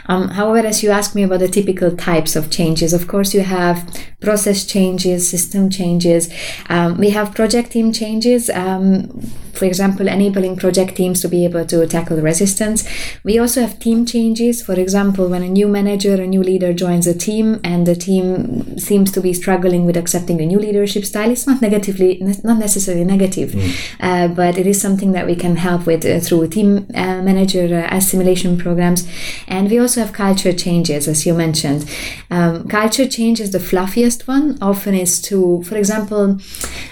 Um, 0.07 0.29
however, 0.29 0.65
as 0.65 0.85
you 0.85 0.91
ask 0.91 1.17
me 1.17 1.25
about 1.25 1.41
the 1.41 1.49
typical 1.49 1.97
types 1.97 2.37
of 2.37 2.51
changes, 2.51 2.93
of 2.93 3.09
course, 3.09 3.35
you 3.35 3.41
have 3.41 3.85
process 4.21 4.65
changes, 4.65 5.29
system 5.29 5.71
changes. 5.71 6.33
Um, 6.69 6.99
we 6.99 7.11
have 7.11 7.35
project 7.35 7.73
team 7.73 7.93
changes. 7.93 8.49
Um, 8.51 9.23
for 9.53 9.65
example, 9.65 10.09
enabling 10.09 10.57
project 10.57 10.97
teams 10.97 11.21
to 11.23 11.29
be 11.29 11.45
able 11.45 11.65
to 11.67 11.87
tackle 11.87 12.19
resistance. 12.19 12.89
We 13.25 13.39
also 13.39 13.61
have 13.63 13.79
team 13.79 14.07
changes. 14.07 14.63
For 14.63 14.75
example, 14.75 15.29
when 15.29 15.43
a 15.43 15.49
new 15.49 15.69
manager, 15.69 16.15
a 16.15 16.27
new 16.27 16.43
leader 16.43 16.73
joins 16.73 17.07
a 17.07 17.17
team 17.17 17.61
and 17.65 17.87
the 17.87 17.95
team 17.95 18.79
seems 18.79 19.13
to 19.13 19.21
be 19.21 19.33
struggling 19.33 19.85
with 19.87 19.97
accepting 19.97 20.41
a 20.41 20.47
new 20.47 20.59
leadership 20.59 21.05
style, 21.05 21.31
it's 21.31 21.47
not 21.47 21.61
negatively, 21.63 22.19
not 22.45 22.59
necessarily 22.59 23.05
negative, 23.05 23.51
mm. 23.51 23.71
uh, 24.01 24.29
but 24.29 24.59
it 24.59 24.67
is 24.67 24.81
something 24.81 25.13
that 25.13 25.27
we 25.27 25.37
can 25.37 25.57
help 25.57 25.87
with 25.87 26.05
uh, 26.05 26.21
through 26.21 26.49
team 26.49 26.87
uh, 26.95 27.23
manager 27.23 27.67
uh, 27.75 27.97
assimilation 27.97 28.57
programs. 28.59 29.07
And 29.47 29.71
we 29.71 29.79
also 29.79 30.01
have 30.03 30.13
culture 30.13 30.53
changes, 30.53 31.09
as 31.09 31.27
you 31.27 31.35
mentioned. 31.35 31.89
Um, 32.31 32.69
culture 32.69 33.09
change 33.09 33.41
is 33.41 33.51
the 33.51 33.59
fluffiest 33.59 34.27
one. 34.27 34.59
Often 34.61 34.95
is 34.95 35.21
to, 35.23 35.63
for 35.65 35.77
example, 35.77 36.39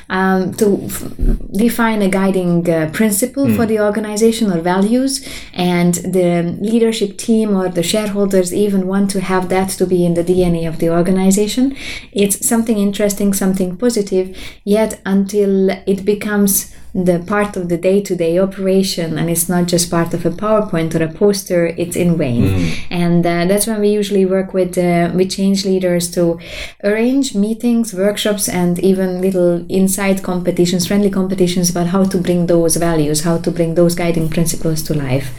um, 0.09 0.55
to 0.55 0.67
f- 0.85 1.05
define 1.53 2.03
a 2.03 2.09
guiding 2.09 2.48
uh, 2.69 2.90
principle 2.90 3.47
mm. 3.47 3.57
for 3.57 3.67
the 3.67 3.81
organization 3.88 4.47
or 4.52 4.61
values, 4.75 5.12
and 5.52 5.95
the 6.19 6.57
leadership 6.71 7.11
team 7.26 7.57
or 7.59 7.69
the 7.69 7.83
shareholders 7.83 8.52
even 8.64 8.87
want 8.93 9.11
to 9.11 9.21
have 9.21 9.49
that 9.49 9.69
to 9.78 9.87
be 9.87 10.00
in 10.07 10.14
the 10.14 10.26
DNA 10.31 10.62
of 10.69 10.78
the 10.78 10.90
organization. 11.00 11.64
It's 12.12 12.37
something 12.52 12.78
interesting, 12.88 13.33
something 13.35 13.76
positive, 13.76 14.26
yet 14.64 15.00
until 15.14 15.71
it 15.93 16.05
becomes 16.05 16.75
the 17.05 17.19
part 17.21 17.57
of 17.57 17.69
the 17.69 17.76
day-to-day 17.76 18.38
operation 18.38 19.19
and 19.19 19.31
it's 19.31 19.49
not 19.49 19.67
just 19.67 19.90
part 19.90 20.12
of 20.14 20.26
a 20.26 20.31
powerpoint 20.31 20.95
or 20.95 21.02
a 21.05 21.12
poster 21.12 21.67
it's 21.76 21.97
in 21.97 22.17
vain 22.17 22.43
mm. 22.43 22.78
and 22.90 23.25
uh, 23.25 23.45
that's 23.47 23.67
when 23.67 23.81
we 23.81 23.88
usually 23.88 24.26
work 24.26 24.52
with 24.52 24.76
uh, 24.78 25.11
with 25.14 25.31
change 25.31 25.64
leaders 25.64 26.11
to 26.11 26.38
arrange 26.83 27.35
meetings 27.35 27.95
workshops 27.95 28.49
and 28.49 28.78
even 28.81 29.21
little 29.21 29.64
inside 29.69 30.23
competitions 30.23 30.87
friendly 30.87 31.11
competitions 31.11 31.71
about 31.71 31.87
how 31.88 32.02
to 32.02 32.19
bring 32.19 32.47
those 32.47 32.76
values 32.76 33.23
how 33.23 33.38
to 33.38 33.50
bring 33.50 33.75
those 33.75 33.95
guiding 33.95 34.28
principles 34.28 34.83
to 34.83 34.95
life 34.95 35.31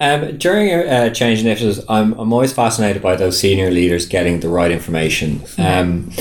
um, 0.00 0.38
during 0.38 0.72
uh, 0.72 1.10
change 1.10 1.40
initiatives, 1.40 1.84
I'm, 1.88 2.12
I'm 2.12 2.32
always 2.32 2.52
fascinated 2.52 3.02
by 3.02 3.16
those 3.16 3.36
senior 3.36 3.72
leaders 3.72 4.06
getting 4.06 4.38
the 4.38 4.48
right 4.48 4.70
information. 4.70 5.42
Um, 5.58 6.12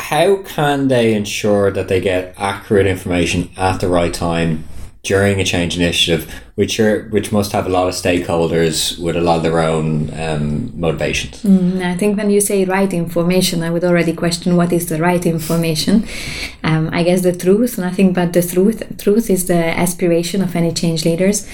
how 0.00 0.42
can 0.42 0.88
they 0.88 1.14
ensure 1.14 1.70
that 1.70 1.88
they 1.88 2.00
get 2.00 2.34
accurate 2.36 2.86
information 2.86 3.50
at 3.56 3.80
the 3.80 3.88
right 3.88 4.12
time 4.12 4.64
during 5.02 5.40
a 5.40 5.44
change 5.44 5.76
initiative, 5.76 6.30
which 6.56 6.78
are 6.78 7.08
which 7.08 7.32
must 7.32 7.52
have 7.52 7.66
a 7.66 7.70
lot 7.70 7.88
of 7.88 7.94
stakeholders 7.94 8.98
with 8.98 9.16
a 9.16 9.20
lot 9.20 9.38
of 9.38 9.42
their 9.42 9.60
own 9.60 10.12
um, 10.18 10.78
motivations. 10.78 11.42
Mm, 11.42 11.82
I 11.82 11.96
think 11.96 12.18
when 12.18 12.30
you 12.30 12.40
say 12.40 12.64
right 12.64 12.92
information, 12.92 13.62
I 13.62 13.70
would 13.70 13.84
already 13.84 14.12
question 14.12 14.56
what 14.56 14.72
is 14.72 14.88
the 14.88 14.98
right 14.98 15.24
information. 15.24 16.06
Um, 16.62 16.90
I 16.92 17.02
guess 17.02 17.22
the 17.22 17.34
truth, 17.34 17.78
nothing 17.78 18.12
but 18.12 18.32
the 18.32 18.42
truth. 18.42 18.82
Truth 18.98 19.30
is 19.30 19.46
the 19.46 19.78
aspiration 19.78 20.42
of 20.42 20.54
any 20.54 20.72
change 20.72 21.04
leaders. 21.04 21.48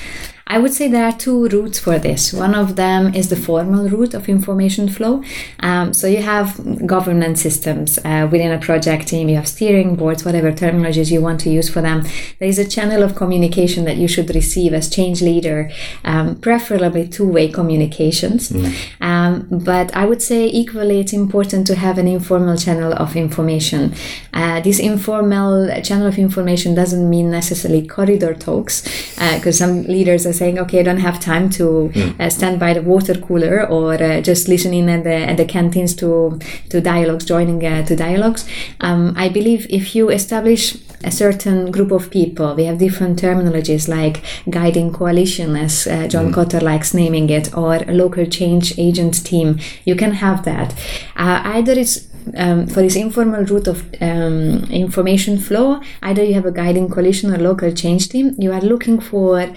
I 0.49 0.59
would 0.59 0.73
say 0.73 0.87
there 0.87 1.05
are 1.05 1.13
two 1.13 1.49
routes 1.49 1.81
for 1.81 1.99
this. 1.99 2.33
One 2.33 2.55
of 2.55 2.77
them 2.77 3.15
is 3.15 3.31
the 3.31 3.37
formal 3.37 3.89
route 3.89 4.15
of 4.15 4.29
information 4.29 4.89
flow. 4.89 5.25
Um, 5.61 5.93
so 5.93 6.07
you 6.07 6.23
have 6.23 6.87
governance 6.87 7.43
systems 7.43 7.99
uh, 8.05 8.29
within 8.31 8.53
a 8.53 8.59
project 8.59 9.09
team, 9.09 9.29
you 9.29 9.35
have 9.35 9.49
steering 9.49 9.97
boards, 9.97 10.25
whatever 10.25 10.53
terminologies 10.53 11.11
you 11.11 11.21
want 11.21 11.41
to 11.41 11.51
use 11.51 11.69
for 11.69 11.83
them. 11.83 12.05
There 12.39 12.49
is 12.49 12.61
a 12.61 12.69
channel 12.69 13.03
of 13.03 13.17
communication 13.17 13.85
that 13.87 13.97
you 13.97 14.07
should 14.07 14.33
receive 14.33 14.73
as 14.73 14.89
change 14.89 15.21
leader, 15.21 15.69
um, 16.05 16.37
preferably 16.37 17.09
two 17.09 17.29
way 17.29 17.49
communications. 17.51 18.51
Mm. 18.51 18.75
Um, 19.01 19.49
but 19.51 19.95
I 19.97 20.07
would 20.07 20.23
say 20.23 20.47
equally 20.47 21.01
it's 21.01 21.13
important 21.13 21.67
to 21.67 21.75
have 21.75 21.99
an 21.99 22.07
informal 22.07 22.57
channel 22.57 22.93
of 22.93 23.17
information. 23.17 23.95
Uh, 24.33 24.61
this 24.61 24.79
informal 24.79 25.69
channel 25.83 26.07
of 26.07 26.19
information 26.19 26.75
doesn't 26.77 27.11
mean 27.11 27.31
necessarily 27.31 27.85
corridor 27.85 28.33
talks, 28.33 28.83
because 29.15 29.61
uh, 29.61 29.67
some 29.67 29.83
leaders 29.85 30.25
are 30.25 30.36
saying, 30.37 30.59
okay, 30.59 30.81
I 30.81 30.83
don't 30.83 31.01
have 31.09 31.21
time 31.21 31.51
to 31.51 31.91
mm. 31.93 32.21
uh, 32.21 32.31
stand 32.31 32.61
by 32.61 32.75
the 32.75 32.83
water 32.83 33.15
cooler 33.15 33.67
or 33.67 33.95
uh, 33.95 34.21
just 34.21 34.49
listening 34.49 34.89
at 34.91 35.05
the 35.05 35.15
at 35.15 35.37
the 35.37 35.45
canteens 35.45 35.95
to 35.97 36.39
to 36.71 36.81
dialogues, 36.81 37.25
joining 37.25 37.65
uh, 37.65 37.85
to 37.87 37.97
dialogues. 37.97 38.49
Um, 38.81 39.15
I 39.17 39.29
believe 39.29 39.67
if 39.71 39.95
you 39.95 40.11
establish 40.11 40.77
a 41.05 41.11
certain 41.11 41.71
group 41.71 41.93
of 41.93 42.11
people, 42.11 42.55
we 42.55 42.65
have 42.65 42.79
different 42.79 43.21
terminologies 43.21 43.89
like 43.89 44.23
guiding 44.51 44.93
coalition, 44.93 45.57
as 45.57 45.87
uh, 45.87 46.09
John 46.09 46.33
mm. 46.33 46.35
Kotter 46.35 46.63
likes 46.63 46.95
naming 46.95 47.31
it, 47.31 47.57
or 47.57 47.79
local 47.89 48.27
change 48.27 48.79
agent 48.79 49.25
team. 49.25 49.59
You 49.85 49.97
can 49.97 50.13
have 50.13 50.45
that. 50.45 50.75
Uh, 51.17 51.41
either 51.45 51.73
it's 51.73 52.09
um, 52.37 52.67
for 52.67 52.83
this 52.83 52.97
informal 52.97 53.45
route 53.45 53.69
of 53.69 53.83
um, 54.01 54.65
information 54.71 55.39
flow, 55.39 55.81
either 56.03 56.25
you 56.25 56.35
have 56.35 56.47
a 56.47 56.53
guiding 56.53 56.89
coalition 56.89 57.33
or 57.33 57.39
local 57.39 57.73
change 57.73 58.09
team, 58.09 58.35
you 58.39 58.53
are 58.53 58.61
looking 58.61 59.01
for 59.01 59.53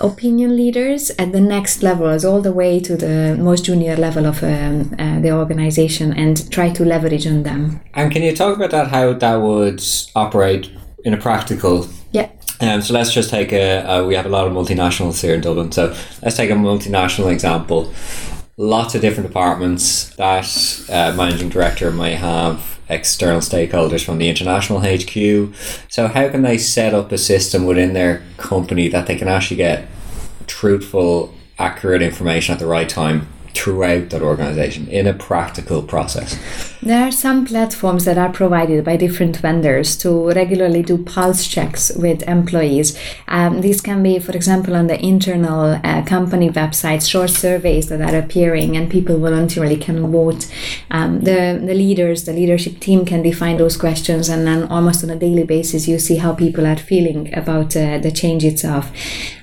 opinion 0.00 0.56
leaders 0.56 1.10
at 1.18 1.32
the 1.32 1.40
next 1.40 1.82
levels, 1.82 2.24
all 2.24 2.40
the 2.40 2.52
way 2.52 2.80
to 2.80 2.96
the 2.96 3.36
most 3.38 3.64
junior 3.64 3.96
level 3.96 4.26
of 4.26 4.42
um, 4.42 4.94
uh, 4.98 5.20
the 5.20 5.32
organization, 5.32 6.12
and 6.12 6.50
try 6.50 6.70
to 6.70 6.84
leverage 6.84 7.26
on 7.26 7.42
them. 7.42 7.80
And 7.94 8.12
can 8.12 8.22
you 8.22 8.34
talk 8.34 8.56
about 8.56 8.70
that? 8.70 8.88
How 8.88 9.12
that 9.12 9.36
would 9.36 9.82
operate 10.14 10.70
in 11.04 11.14
a 11.14 11.16
practical 11.16 11.88
yeah 12.12 12.28
um, 12.60 12.82
so 12.82 12.92
let's 12.92 13.10
just 13.10 13.30
take 13.30 13.52
a, 13.54 13.78
uh, 13.78 14.04
we 14.04 14.14
have 14.14 14.26
a 14.26 14.28
lot 14.28 14.46
of 14.46 14.52
multinationals 14.52 15.22
here 15.22 15.34
in 15.34 15.40
Dublin. 15.40 15.72
So 15.72 15.96
let's 16.22 16.36
take 16.36 16.50
a 16.50 16.54
multinational 16.54 17.32
example 17.32 17.90
lots 18.60 18.94
of 18.94 19.00
different 19.00 19.26
departments 19.26 20.14
that 20.16 20.84
uh, 20.90 21.14
managing 21.16 21.48
director 21.48 21.90
may 21.90 22.14
have 22.14 22.78
external 22.90 23.40
stakeholders 23.40 24.04
from 24.04 24.18
the 24.18 24.28
international 24.28 24.80
HQ. 24.80 25.54
So 25.88 26.08
how 26.08 26.28
can 26.28 26.42
they 26.42 26.58
set 26.58 26.92
up 26.92 27.10
a 27.10 27.16
system 27.16 27.64
within 27.64 27.94
their 27.94 28.22
company 28.36 28.88
that 28.88 29.06
they 29.06 29.16
can 29.16 29.28
actually 29.28 29.56
get 29.56 29.88
truthful, 30.46 31.34
accurate 31.58 32.02
information 32.02 32.52
at 32.52 32.58
the 32.58 32.66
right 32.66 32.88
time 32.88 33.28
throughout 33.54 34.10
that 34.10 34.22
organization 34.22 34.88
in 34.88 35.06
a 35.06 35.14
practical 35.14 35.82
process? 35.82 36.38
There 36.82 37.06
are 37.06 37.12
some 37.12 37.44
platforms 37.44 38.06
that 38.06 38.16
are 38.16 38.32
provided 38.32 38.84
by 38.84 38.96
different 38.96 39.36
vendors 39.36 39.96
to 39.98 40.30
regularly 40.30 40.82
do 40.82 40.96
pulse 40.96 41.46
checks 41.46 41.92
with 41.94 42.22
employees. 42.22 42.98
Um, 43.28 43.60
these 43.60 43.82
can 43.82 44.02
be, 44.02 44.18
for 44.18 44.32
example, 44.32 44.74
on 44.74 44.86
the 44.86 44.98
internal 45.04 45.78
uh, 45.84 46.02
company 46.04 46.48
websites, 46.48 47.10
short 47.10 47.30
surveys 47.30 47.88
that 47.88 48.00
are 48.00 48.18
appearing, 48.18 48.76
and 48.76 48.90
people 48.90 49.18
voluntarily 49.18 49.76
can 49.76 50.10
vote. 50.10 50.50
Um, 50.90 51.20
the, 51.20 51.60
the 51.62 51.74
leaders, 51.74 52.24
the 52.24 52.32
leadership 52.32 52.80
team 52.80 53.04
can 53.04 53.22
define 53.22 53.58
those 53.58 53.76
questions, 53.76 54.28
and 54.30 54.46
then 54.46 54.64
almost 54.64 55.04
on 55.04 55.10
a 55.10 55.16
daily 55.16 55.44
basis, 55.44 55.86
you 55.86 55.98
see 55.98 56.16
how 56.16 56.34
people 56.34 56.66
are 56.66 56.76
feeling 56.76 57.32
about 57.34 57.76
uh, 57.76 57.98
the 57.98 58.10
change 58.10 58.44
itself. 58.44 58.90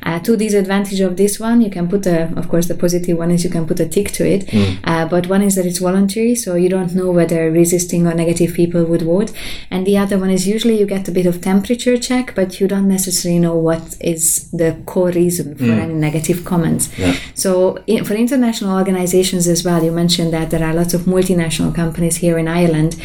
Uh, 0.03 0.19
to 0.19 0.37
disadvantage 0.37 1.01
of 1.01 1.17
this 1.17 1.39
one, 1.39 1.61
you 1.61 1.69
can 1.69 1.87
put 1.87 2.05
a, 2.07 2.33
of 2.37 2.47
course, 2.47 2.67
the 2.67 2.75
positive 2.75 3.17
one 3.17 3.29
is 3.29 3.43
you 3.43 3.49
can 3.49 3.67
put 3.67 3.79
a 3.79 3.85
to 4.05 4.27
it, 4.27 4.47
mm. 4.47 4.79
Uh, 4.83 5.07
but 5.07 5.27
one 5.27 5.41
is 5.41 5.55
that 5.55 5.65
it's 5.65 5.79
voluntary, 5.79 6.35
so 6.35 6.55
you 6.55 6.69
don't 6.69 6.93
know 6.95 7.11
whether 7.11 7.27
whether 7.27 7.51
resisting 7.51 8.07
or 8.07 8.13
negative 8.13 8.53
people 8.53 8.83
would 8.85 9.01
vote. 9.01 9.31
And 9.69 9.85
the 9.85 9.97
other 9.97 10.17
one 10.17 10.29
is 10.29 10.47
usually 10.47 10.79
you 10.79 10.85
get 10.85 11.07
a 11.07 11.11
bit 11.11 11.25
of 11.25 11.41
temperature 11.41 11.97
check, 11.97 12.35
but 12.35 12.59
you 12.59 12.67
don't 12.67 12.87
necessarily 12.87 13.39
know 13.39 13.55
what 13.55 13.97
is 13.99 14.49
the 14.51 14.77
core 14.85 15.11
reason 15.11 15.55
for 15.55 15.65
mm. 15.65 15.79
any 15.79 15.93
negative 15.93 16.45
comments. 16.45 16.89
Yeah. 16.97 17.15
So 17.33 17.83
in, 17.87 18.05
for 18.05 18.13
international 18.13 18.75
organizations 18.75 19.47
as 19.47 19.63
well, 19.63 19.83
you 19.83 19.91
mentioned 19.91 20.33
that 20.33 20.49
there 20.51 20.63
are 20.63 20.73
lots 20.73 20.93
of 20.93 21.01
multinational 21.01 21.73
companies 21.73 22.17
here 22.17 22.37
in 22.37 22.47
Ireland. 22.47 22.95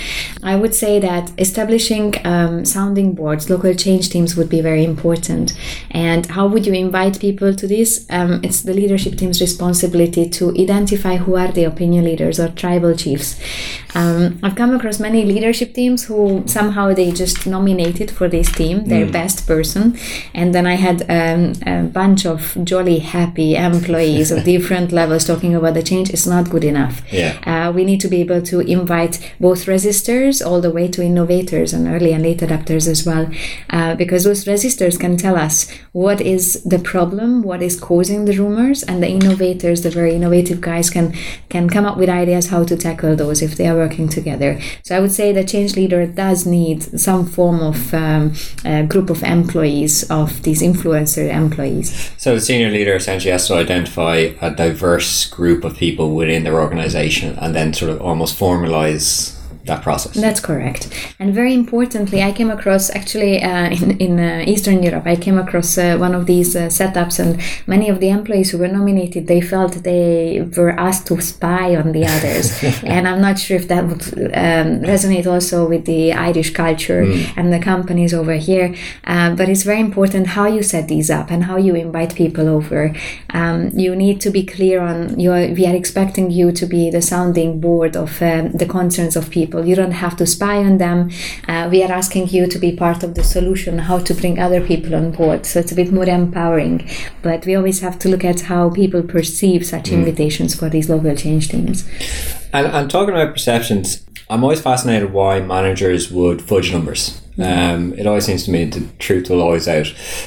I 0.43 0.57
would 0.57 0.75
say 0.75 1.01
that 1.01 1.33
establishing 1.39 2.15
um, 2.25 2.65
sounding 2.65 3.15
boards, 3.15 3.51
local 3.51 3.75
change 3.75 4.11
teams 4.11 4.37
would 4.37 4.49
be 4.49 4.61
very 4.61 4.85
important. 4.85 5.53
And 5.91 6.27
how 6.27 6.47
would 6.47 6.67
you 6.67 6.75
invite 6.75 7.21
people 7.21 7.55
to 7.55 7.67
this? 7.67 8.07
Um, 8.11 8.41
it's 8.43 8.63
the 8.63 8.75
leadership 8.75 9.17
team's 9.17 9.41
responsibility 9.41 10.29
to 10.31 10.51
identify 10.51 10.82
who 11.17 11.37
are 11.37 11.53
the 11.53 11.65
opinion 11.65 12.05
leaders 12.05 12.39
or 12.39 12.49
tribal 12.49 12.95
chiefs. 12.97 13.41
Um, 13.95 14.39
I've 14.43 14.57
come 14.57 14.75
across 14.75 14.99
many 14.99 15.25
leadership 15.25 15.75
teams 15.75 16.05
who 16.05 16.45
somehow 16.47 16.95
they 16.95 17.13
just 17.13 17.47
nominated 17.47 18.11
for 18.11 18.29
this 18.29 18.51
team 18.51 18.87
their 18.87 19.07
mm. 19.07 19.13
best 19.13 19.47
person, 19.47 19.99
and 20.35 20.55
then 20.55 20.67
I 20.67 20.75
had 20.75 21.03
um, 21.11 21.53
a 21.67 21.83
bunch 21.89 22.25
of 22.25 22.57
jolly, 22.65 23.01
happy 23.01 23.55
employees 23.55 24.31
of 24.31 24.45
different 24.53 24.93
levels 24.93 25.27
talking 25.27 25.55
about 25.55 25.75
the 25.75 25.83
change. 25.83 26.11
It's 26.11 26.27
not 26.27 26.49
good 26.49 26.65
enough. 26.65 27.03
Yeah. 27.13 27.39
Uh, 27.45 27.73
we 27.73 27.85
need 27.85 28.01
to 28.01 28.09
be 28.09 28.21
able 28.23 28.43
to 28.43 28.61
invite 28.61 29.35
both 29.39 29.67
resistors 29.67 30.45
all 30.45 30.61
the 30.61 30.71
way 30.71 30.89
to 30.89 31.03
innovators 31.03 31.73
and 31.73 31.87
early 31.87 32.13
and 32.13 32.23
late 32.23 32.41
adapters 32.41 32.89
as 32.89 33.05
well, 33.05 33.31
uh, 33.71 33.95
because 33.95 34.25
those 34.25 34.45
resistors 34.47 34.99
can 34.99 35.17
tell 35.17 35.37
us 35.37 35.71
what 35.93 36.21
is 36.21 36.63
the 36.65 36.79
problem, 36.79 37.43
what 37.43 37.61
is 37.63 37.79
causing 37.79 38.25
the 38.25 38.37
rumors, 38.39 38.83
and 38.83 39.03
the 39.03 39.09
innovators, 39.09 39.83
the 39.83 39.91
very 39.91 40.15
innovative 40.15 40.61
guys, 40.61 40.72
can 40.81 41.15
can 41.49 41.69
come 41.69 41.85
up 41.85 41.97
with 41.97 42.09
ideas 42.09 42.49
how 42.49 42.65
to 42.65 42.77
tackle 42.77 43.17
those 43.17 43.43
if 43.43 43.57
they 43.57 43.67
are 43.69 43.77
working 43.77 44.09
together. 44.09 44.61
So 44.83 44.97
I 44.97 45.01
would 45.01 45.13
say 45.13 45.33
the 45.33 45.45
change 45.45 45.77
leader 45.77 46.07
does 46.07 46.47
need 46.47 46.83
some 46.99 47.27
form 47.27 47.61
of 47.61 47.95
um, 47.95 48.35
group 48.89 49.11
of 49.11 49.23
employees, 49.23 50.09
of 50.11 50.43
these 50.43 50.63
influencer 50.63 51.33
employees. 51.33 52.13
So 52.17 52.35
the 52.35 52.41
senior 52.41 52.71
leader 52.71 52.95
essentially 52.95 53.33
has 53.33 53.47
to 53.49 53.55
identify 53.55 54.33
a 54.41 54.51
diverse 54.55 55.29
group 55.29 55.65
of 55.65 55.77
people 55.77 56.15
within 56.15 56.45
their 56.45 56.61
organization 56.61 57.39
and 57.39 57.55
then 57.55 57.73
sort 57.73 57.91
of 57.91 58.01
almost 58.01 58.39
formalize 58.39 59.39
that 59.65 59.83
process. 59.83 60.15
That's 60.15 60.41
correct. 60.41 60.89
And 61.19 61.33
very 61.35 61.55
importantly, 61.55 62.23
I 62.23 62.33
came 62.33 62.51
across 62.51 62.91
actually 62.91 63.43
uh, 63.43 63.71
in, 63.71 63.99
in 63.99 64.21
uh, 64.21 64.45
Eastern 64.47 64.83
Europe, 64.83 65.07
I 65.07 65.17
came 65.17 65.39
across 65.39 65.79
uh, 65.79 65.97
one 65.97 66.15
of 66.15 66.27
these 66.27 66.57
uh, 66.57 66.63
setups, 66.63 67.19
and 67.19 67.41
many 67.67 67.89
of 67.89 68.01
the 68.01 68.11
employees 68.11 68.51
who 68.51 68.59
were 68.59 68.69
nominated, 68.69 69.27
they 69.29 69.41
felt 69.41 69.85
they 69.85 70.49
were 70.57 70.71
asked 70.71 71.07
to 71.09 71.21
spy 71.21 71.77
on 71.77 71.93
the 71.93 72.05
others. 72.05 72.63
and 72.83 73.07
I'm 73.07 73.21
not 73.21 73.39
sure 73.39 73.57
if 73.57 73.69
that 73.69 73.85
would 73.87 74.03
um, 74.35 74.81
resonate 74.83 75.27
also 75.27 75.69
with 75.69 75.85
the 75.85 76.13
Irish 76.13 76.53
culture 76.53 77.05
mm. 77.05 77.33
and 77.37 77.53
the 77.53 77.61
companies 77.61 78.13
over 78.13 78.35
here. 78.35 78.75
Uh, 79.05 79.35
but 79.35 79.49
it's 79.49 79.63
very 79.63 79.81
important 79.81 80.29
how 80.29 80.47
you 80.47 80.63
set 80.63 80.89
these 80.89 81.11
up 81.11 81.31
and 81.31 81.45
how 81.45 81.57
you 81.57 81.75
invite 81.75 82.15
people 82.17 82.49
over. 82.49 82.95
Um, 83.31 83.71
you 83.75 83.95
need 83.95 84.21
to 84.23 84.31
be 84.31 84.45
clear 84.45 84.81
on 84.81 85.21
your, 85.21 85.37
we 85.55 85.67
are 85.67 85.75
expecting 85.75 86.31
you 86.31 86.51
to 86.53 86.67
be 86.67 86.91
the 86.91 87.03
sounding 87.03 87.61
board 87.61 87.97
of 87.97 88.21
um, 88.23 88.53
the 88.53 88.67
concerns 88.67 89.15
of 89.17 89.31
people 89.31 89.52
people. 89.53 89.69
You 89.69 89.77
don't 89.77 89.93
have 89.93 90.17
to 90.17 90.27
spy 90.27 90.59
on 90.59 90.79
them. 90.79 91.11
Uh, 91.49 91.69
we 91.71 91.83
are 91.83 91.93
asking 91.93 92.29
you 92.29 92.47
to 92.47 92.59
be 92.59 92.73
part 92.73 93.03
of 93.03 93.15
the 93.15 93.25
solution, 93.25 93.79
how 93.79 93.99
to 93.99 94.15
bring 94.15 94.39
other 94.39 94.61
people 94.61 94.95
on 94.95 95.13
board. 95.13 95.47
So 95.47 95.61
it's 95.61 95.73
a 95.73 95.75
bit 95.75 95.93
more 95.93 96.07
empowering. 96.07 96.89
But 97.23 97.47
we 97.47 97.55
always 97.55 97.81
have 97.81 97.99
to 98.01 98.09
look 98.09 98.25
at 98.25 98.43
how 98.43 98.71
people 98.71 99.03
perceive 99.03 99.67
such 99.67 99.91
mm. 99.91 99.93
invitations 99.93 100.55
for 100.55 100.69
these 100.69 100.89
local 100.89 101.15
change 101.15 101.49
teams. 101.49 101.89
And, 102.53 102.67
and 102.67 102.91
talking 102.91 103.15
about 103.15 103.33
perceptions, 103.33 104.05
I'm 104.31 104.43
always 104.43 104.61
fascinated 104.61 105.13
why 105.13 105.41
managers 105.41 106.11
would 106.11 106.41
fudge 106.43 106.73
numbers. 106.73 107.21
Um, 107.39 107.95
it 107.95 108.07
always 108.07 108.27
seems 108.27 108.45
to 108.45 108.51
me 108.51 108.67
the 108.67 108.87
truth 108.99 109.31
will 109.31 109.41
always 109.41 109.67
out. 109.67 109.87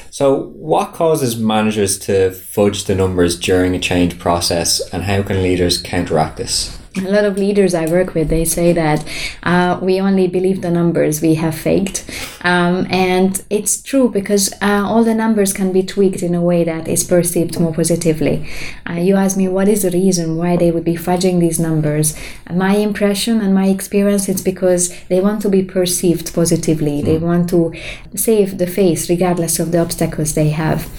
So, 0.10 0.48
what 0.56 0.94
causes 0.94 1.38
managers 1.38 2.00
to 2.00 2.32
fudge 2.32 2.86
the 2.86 2.96
numbers 2.96 3.40
during 3.40 3.76
a 3.76 3.80
change 3.80 4.18
process, 4.18 4.82
and 4.92 5.04
how 5.04 5.22
can 5.22 5.44
leaders 5.44 5.80
counteract 5.80 6.38
this? 6.38 6.80
A 6.98 7.12
lot 7.12 7.26
of 7.26 7.38
leaders 7.38 7.74
I 7.74 7.86
work 7.88 8.14
with, 8.14 8.30
they 8.30 8.46
say 8.46 8.72
that 8.74 9.06
uh, 9.44 9.80
we 9.82 10.00
only 10.00 10.28
believe 10.28 10.62
the 10.62 10.72
numbers 10.72 11.22
we 11.22 11.36
have 11.36 11.56
faked. 11.56 12.06
Um, 12.42 12.88
and 12.90 13.44
it's 13.50 13.82
true 13.82 14.10
because 14.10 14.54
uh, 14.62 14.84
all 14.86 15.04
the 15.04 15.14
numbers 15.14 15.52
can 15.52 15.74
be 15.74 15.84
tweaked 15.84 16.24
in 16.24 16.34
a 16.34 16.42
way 16.42 16.64
that 16.64 16.88
is 16.88 17.04
perceived 17.04 17.60
more 17.60 17.74
positively. 17.74 18.50
Uh, 18.90 18.94
you 18.94 19.16
ask 19.16 19.36
me 19.36 19.48
what 19.48 19.68
is 19.68 19.84
the 19.84 19.92
reason 19.92 20.38
why 20.38 20.56
they 20.56 20.72
would 20.72 20.86
be 20.86 20.96
fudging 20.96 21.40
these 21.40 21.60
numbers. 21.60 22.18
My 22.50 22.76
impression 22.76 23.42
and 23.42 23.54
my 23.54 23.68
experience 23.68 24.30
is 24.30 24.42
because 24.42 24.96
they 25.06 25.20
want 25.20 25.42
to 25.42 25.50
be 25.50 25.64
perceived 25.64 26.34
positively. 26.34 27.02
Mm. 27.02 27.06
They 27.06 27.18
want 27.18 27.50
to 27.50 27.74
save 28.16 28.58
the 28.58 28.68
face 28.68 29.10
regardless 29.10 29.60
of 29.60 29.72
the 29.72 29.80
obstacles 29.80 30.34
they 30.34 30.50
have. 30.50 30.90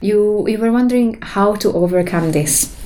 You, 0.00 0.46
you 0.48 0.58
were 0.58 0.72
wondering 0.72 1.20
how 1.20 1.56
to 1.56 1.72
overcome 1.72 2.32
this 2.32 2.76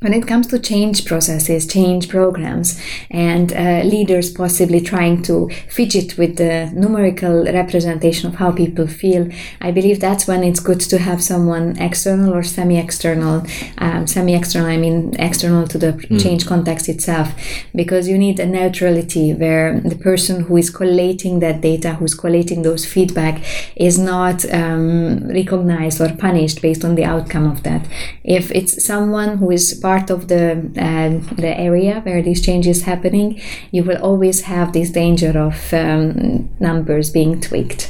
when 0.00 0.14
it 0.14 0.26
comes 0.26 0.46
to 0.46 0.58
change 0.58 1.04
processes, 1.04 1.66
change 1.66 2.08
programs, 2.08 2.80
and 3.10 3.52
uh, 3.52 3.82
leaders 3.84 4.30
possibly 4.30 4.80
trying 4.80 5.22
to 5.22 5.50
fidget 5.68 6.16
with 6.16 6.36
the 6.36 6.70
numerical 6.74 7.44
representation 7.44 8.28
of 8.28 8.36
how 8.36 8.50
people 8.50 8.86
feel, 8.86 9.28
I 9.60 9.70
believe 9.70 10.00
that's 10.00 10.26
when 10.26 10.42
it's 10.42 10.60
good 10.60 10.80
to 10.80 10.98
have 10.98 11.22
someone 11.22 11.76
external 11.78 12.34
or 12.34 12.42
semi 12.42 12.78
external. 12.78 13.44
Um, 13.78 14.06
semi 14.06 14.34
external, 14.34 14.68
I 14.68 14.78
mean 14.78 15.14
external 15.18 15.68
to 15.68 15.78
the 15.78 15.92
mm. 15.92 16.22
change 16.22 16.46
context 16.46 16.88
itself, 16.88 17.34
because 17.74 18.08
you 18.08 18.16
need 18.16 18.40
a 18.40 18.46
neutrality 18.46 19.34
where 19.34 19.80
the 19.80 19.96
person 19.96 20.44
who 20.44 20.56
is 20.56 20.70
collating 20.70 21.40
that 21.40 21.60
data, 21.60 21.94
who's 21.94 22.14
collating 22.14 22.62
those 22.62 22.86
feedback, 22.86 23.42
is 23.76 23.98
not 23.98 24.50
um, 24.50 25.28
recognized 25.28 26.00
or 26.00 26.14
punished 26.16 26.62
based 26.62 26.84
on 26.84 26.94
the 26.94 27.04
outcome 27.04 27.46
of 27.50 27.62
that. 27.64 27.86
If 28.24 28.50
it's 28.52 28.82
someone 28.84 29.36
who 29.38 29.50
is 29.50 29.78
part 29.90 30.10
of 30.10 30.20
the 30.32 30.44
uh, 30.88 31.10
the 31.46 31.52
area 31.68 31.94
where 32.06 32.22
these 32.22 32.40
changes 32.48 32.78
happening, 32.92 33.28
you 33.76 33.82
will 33.88 34.00
always 34.08 34.38
have 34.52 34.68
this 34.72 34.90
danger 35.02 35.32
of 35.48 35.56
um, 35.72 36.48
numbers 36.60 37.06
being 37.18 37.40
tweaked. 37.40 37.82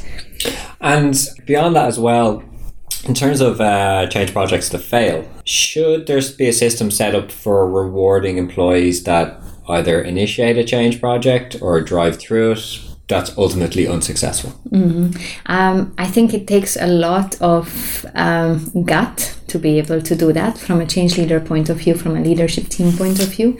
And 0.93 1.15
beyond 1.45 1.75
that 1.75 1.87
as 1.93 1.99
well, 1.99 2.29
in 3.09 3.13
terms 3.13 3.39
of 3.41 3.61
uh, 3.61 4.07
change 4.13 4.31
projects 4.33 4.69
to 4.69 4.79
fail, 4.79 5.17
should 5.45 6.07
there 6.07 6.21
be 6.37 6.47
a 6.47 6.53
system 6.65 6.89
set 6.91 7.13
up 7.19 7.31
for 7.31 7.57
rewarding 7.81 8.35
employees 8.37 9.03
that 9.03 9.27
either 9.69 10.01
initiate 10.01 10.57
a 10.57 10.65
change 10.73 10.99
project 10.99 11.49
or 11.61 11.81
drive 11.81 12.15
through 12.23 12.51
it 12.53 12.90
that's 13.11 13.37
ultimately 13.37 13.87
unsuccessful? 13.87 14.51
Mm-hmm. 14.69 15.05
Um, 15.45 15.93
I 15.97 16.07
think 16.07 16.33
it 16.33 16.47
takes 16.47 16.77
a 16.77 16.87
lot 16.87 17.39
of 17.41 18.05
um, 18.15 18.83
gut 18.83 19.37
to 19.47 19.59
be 19.59 19.77
able 19.77 20.01
to 20.01 20.15
do 20.15 20.33
that 20.33 20.57
from 20.57 20.79
a 20.79 20.85
change 20.85 21.17
leader 21.17 21.39
point 21.39 21.69
of 21.69 21.77
view, 21.77 21.93
from 21.95 22.15
a 22.15 22.21
leadership 22.21 22.69
team 22.69 22.91
point 22.97 23.19
of 23.19 23.27
view 23.27 23.57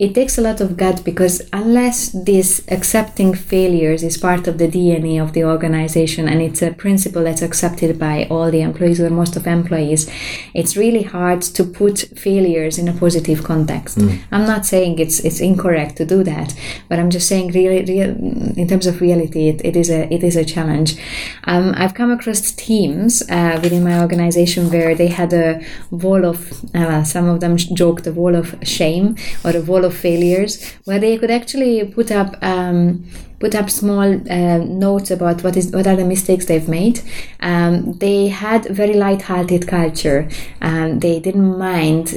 it 0.00 0.14
takes 0.14 0.38
a 0.38 0.40
lot 0.40 0.62
of 0.62 0.78
gut 0.78 1.04
because 1.04 1.42
unless 1.52 2.08
this 2.12 2.64
accepting 2.68 3.34
failures 3.34 4.02
is 4.02 4.16
part 4.16 4.48
of 4.48 4.56
the 4.56 4.66
DNA 4.66 5.22
of 5.22 5.34
the 5.34 5.44
organization 5.44 6.26
and 6.26 6.40
it's 6.40 6.62
a 6.62 6.72
principle 6.72 7.24
that's 7.24 7.42
accepted 7.42 7.98
by 7.98 8.26
all 8.30 8.50
the 8.50 8.62
employees 8.62 8.98
or 8.98 9.10
most 9.10 9.36
of 9.36 9.46
employees, 9.46 10.10
it's 10.54 10.74
really 10.74 11.02
hard 11.02 11.42
to 11.42 11.62
put 11.62 11.98
failures 12.16 12.78
in 12.78 12.88
a 12.88 12.94
positive 12.94 13.44
context. 13.44 13.98
Mm. 13.98 14.20
I'm 14.32 14.46
not 14.46 14.64
saying 14.64 14.98
it's 14.98 15.20
it's 15.20 15.40
incorrect 15.40 15.96
to 15.96 16.06
do 16.06 16.24
that, 16.24 16.54
but 16.88 16.98
I'm 16.98 17.10
just 17.10 17.28
saying 17.28 17.48
really, 17.52 17.84
real, 17.84 18.10
in 18.56 18.66
terms 18.66 18.86
of 18.86 19.02
reality, 19.02 19.48
it, 19.48 19.60
it 19.62 19.76
is 19.76 19.90
a 19.90 20.10
it 20.10 20.24
is 20.24 20.34
a 20.34 20.46
challenge. 20.46 20.96
Um, 21.44 21.74
I've 21.76 21.92
come 21.92 22.10
across 22.10 22.52
teams 22.52 23.22
uh, 23.28 23.60
within 23.62 23.84
my 23.84 24.00
organization 24.00 24.70
where 24.70 24.94
they 24.94 25.08
had 25.08 25.34
a 25.34 25.60
wall 25.90 26.24
of 26.24 26.38
uh, 26.74 27.04
some 27.04 27.28
of 27.28 27.40
them 27.40 27.58
joked 27.58 28.06
a 28.06 28.12
wall 28.12 28.34
of 28.34 28.56
shame 28.62 29.16
or 29.44 29.54
a 29.54 29.60
wall 29.60 29.84
of 29.84 29.89
of 29.90 29.94
failures 29.96 30.52
where 30.86 31.00
they 31.04 31.18
could 31.18 31.30
actually 31.30 31.74
put 31.84 32.10
up 32.10 32.30
um, 32.42 33.04
put 33.40 33.54
up 33.54 33.70
small 33.70 34.08
uh, 34.30 34.58
notes 34.58 35.10
about 35.10 35.42
what 35.42 35.56
is 35.56 35.72
what 35.72 35.86
are 35.86 35.96
the 35.96 36.04
mistakes 36.04 36.44
they've 36.44 36.68
made. 36.68 37.00
Um, 37.40 37.94
they 38.04 38.28
had 38.28 38.66
very 38.66 38.94
light-hearted 38.94 39.66
culture. 39.66 40.28
Um, 40.60 41.00
they 41.00 41.18
didn't 41.20 41.58
mind 41.58 42.08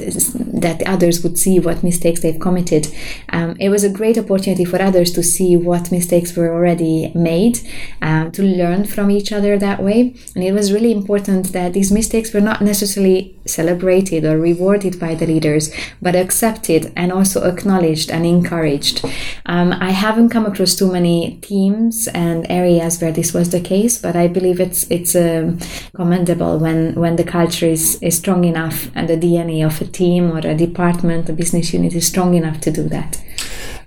that 0.64 0.82
others 0.86 1.22
would 1.22 1.38
see 1.38 1.58
what 1.58 1.82
mistakes 1.82 2.20
they've 2.20 2.38
committed. 2.38 2.84
Um, 3.30 3.56
it 3.58 3.70
was 3.70 3.84
a 3.84 3.96
great 3.98 4.18
opportunity 4.18 4.66
for 4.66 4.80
others 4.80 5.10
to 5.12 5.22
see 5.22 5.56
what 5.56 5.90
mistakes 5.90 6.36
were 6.36 6.52
already 6.52 7.10
made, 7.14 7.58
um, 8.02 8.30
to 8.32 8.42
learn 8.42 8.84
from 8.84 9.10
each 9.10 9.32
other 9.32 9.58
that 9.58 9.82
way. 9.82 10.14
And 10.34 10.44
it 10.44 10.52
was 10.52 10.72
really 10.74 10.92
important 10.92 11.52
that 11.52 11.72
these 11.72 11.90
mistakes 11.90 12.34
were 12.34 12.42
not 12.42 12.60
necessarily 12.60 13.33
celebrated 13.46 14.24
or 14.24 14.38
rewarded 14.38 14.98
by 14.98 15.14
the 15.14 15.26
leaders, 15.26 15.72
but 16.00 16.14
accepted 16.14 16.92
and 16.96 17.12
also 17.12 17.48
acknowledged 17.48 18.10
and 18.10 18.24
encouraged. 18.26 19.04
Um, 19.46 19.72
I 19.72 19.90
haven't 19.90 20.30
come 20.30 20.46
across 20.46 20.74
too 20.74 20.90
many 20.90 21.38
teams 21.42 22.08
and 22.08 22.46
areas 22.50 23.00
where 23.00 23.12
this 23.12 23.34
was 23.34 23.50
the 23.50 23.60
case, 23.60 23.98
but 23.98 24.16
I 24.16 24.28
believe 24.28 24.60
it's 24.60 24.90
it's 24.90 25.14
um, 25.14 25.58
commendable 25.94 26.58
when 26.58 26.94
when 26.94 27.16
the 27.16 27.24
culture 27.24 27.66
is, 27.66 27.98
is 28.02 28.16
strong 28.16 28.44
enough 28.44 28.90
and 28.94 29.08
the 29.08 29.16
DNA 29.16 29.64
of 29.64 29.80
a 29.80 29.86
team 29.86 30.30
or 30.30 30.38
a 30.38 30.54
department, 30.54 31.28
a 31.28 31.32
business 31.32 31.72
unit 31.72 31.94
is 31.94 32.06
strong 32.06 32.34
enough 32.34 32.60
to 32.62 32.70
do 32.70 32.88
that. 32.88 33.20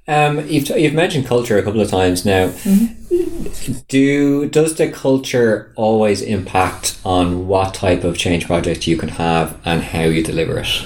Um, 0.09 0.47
you've, 0.47 0.69
you've 0.69 0.93
mentioned 0.93 1.25
culture 1.25 1.57
a 1.57 1.63
couple 1.63 1.81
of 1.81 1.89
times 1.89 2.25
now. 2.25 2.47
Mm-hmm. 2.47 3.79
Do 3.89 4.47
does 4.47 4.75
the 4.75 4.89
culture 4.89 5.71
always 5.75 6.21
impact 6.21 6.97
on 7.03 7.47
what 7.47 7.73
type 7.73 8.03
of 8.03 8.17
change 8.17 8.45
project 8.45 8.87
you 8.87 8.97
can 8.97 9.09
have 9.09 9.59
and 9.65 9.83
how 9.83 10.03
you 10.03 10.23
deliver 10.23 10.59
it? 10.59 10.85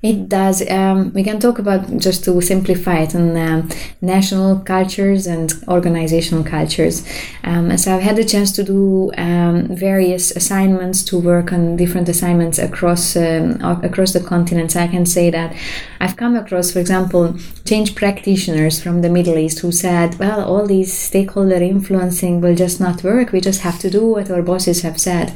It 0.00 0.28
does. 0.28 0.68
Um, 0.70 1.12
we 1.12 1.24
can 1.24 1.40
talk 1.40 1.58
about 1.58 1.98
just 1.98 2.24
to 2.24 2.40
simplify 2.40 2.98
it 3.00 3.14
on 3.16 3.36
um, 3.36 3.68
national 4.00 4.60
cultures 4.60 5.26
and 5.26 5.52
organizational 5.66 6.44
cultures. 6.44 7.06
Um, 7.42 7.76
so 7.76 7.96
I've 7.96 8.02
had 8.02 8.16
the 8.16 8.24
chance 8.24 8.52
to 8.52 8.62
do 8.62 9.10
um, 9.18 9.66
various 9.74 10.30
assignments 10.30 11.02
to 11.04 11.18
work 11.18 11.52
on 11.52 11.76
different 11.76 12.08
assignments 12.08 12.58
across 12.58 13.16
um, 13.16 13.60
across 13.82 14.12
the 14.12 14.20
continent. 14.20 14.72
So 14.72 14.80
I 14.80 14.88
can 14.88 15.04
say 15.04 15.30
that 15.30 15.56
I've 16.00 16.16
come 16.16 16.36
across, 16.36 16.70
for 16.72 16.78
example, 16.78 17.34
change 17.64 17.94
practitioners 17.96 18.80
from 18.80 19.02
the 19.02 19.10
Middle 19.10 19.36
East 19.36 19.58
who 19.60 19.72
said, 19.72 20.18
"Well, 20.18 20.40
all 20.44 20.66
these 20.66 20.92
stakeholder 20.92 21.60
influencing 21.74 22.40
will 22.40 22.54
just 22.54 22.78
not 22.80 23.02
work. 23.02 23.32
We 23.32 23.40
just 23.40 23.62
have 23.62 23.78
to 23.80 23.90
do 23.90 24.06
what 24.06 24.30
our 24.30 24.42
bosses 24.42 24.82
have 24.82 25.00
said." 25.00 25.32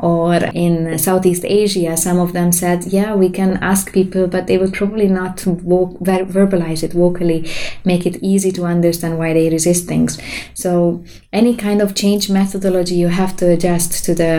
Or 0.00 0.34
in 0.34 0.98
Southeast 0.98 1.44
Asia, 1.44 1.96
some 1.96 2.18
of 2.18 2.32
them 2.32 2.50
said, 2.50 2.86
"Yeah, 2.86 3.14
we 3.14 3.30
can 3.30 3.58
ask." 3.62 3.79
People 3.88 4.10
people, 4.10 4.26
but 4.26 4.46
they 4.46 4.58
will 4.58 4.70
probably 4.70 5.08
not 5.08 5.40
ver- 5.40 6.24
verbalize 6.36 6.82
it 6.82 6.92
vocally, 6.92 7.40
make 7.84 8.06
it 8.06 8.16
easy 8.22 8.50
to 8.52 8.64
understand 8.64 9.18
why 9.18 9.32
they 9.32 9.48
resist 9.50 9.86
things. 9.86 10.18
So 10.54 11.04
any 11.32 11.54
kind 11.56 11.80
of 11.82 11.94
change 11.94 12.30
methodology, 12.30 12.94
you 12.94 13.08
have 13.08 13.36
to 13.36 13.50
adjust 13.50 14.04
to 14.06 14.14
the 14.14 14.32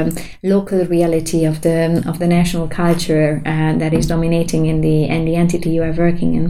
local 0.44 0.86
reality 0.86 1.46
of 1.46 1.62
the 1.62 2.04
of 2.08 2.20
the 2.20 2.28
national 2.28 2.68
culture 2.68 3.42
uh, 3.46 3.74
that 3.82 3.94
is 3.94 4.08
dominating 4.08 4.66
in 4.66 4.82
the 4.82 4.98
in 5.16 5.26
the 5.26 5.36
entity 5.36 5.70
you 5.72 5.84
are 5.84 5.96
working 6.06 6.32
in. 6.40 6.46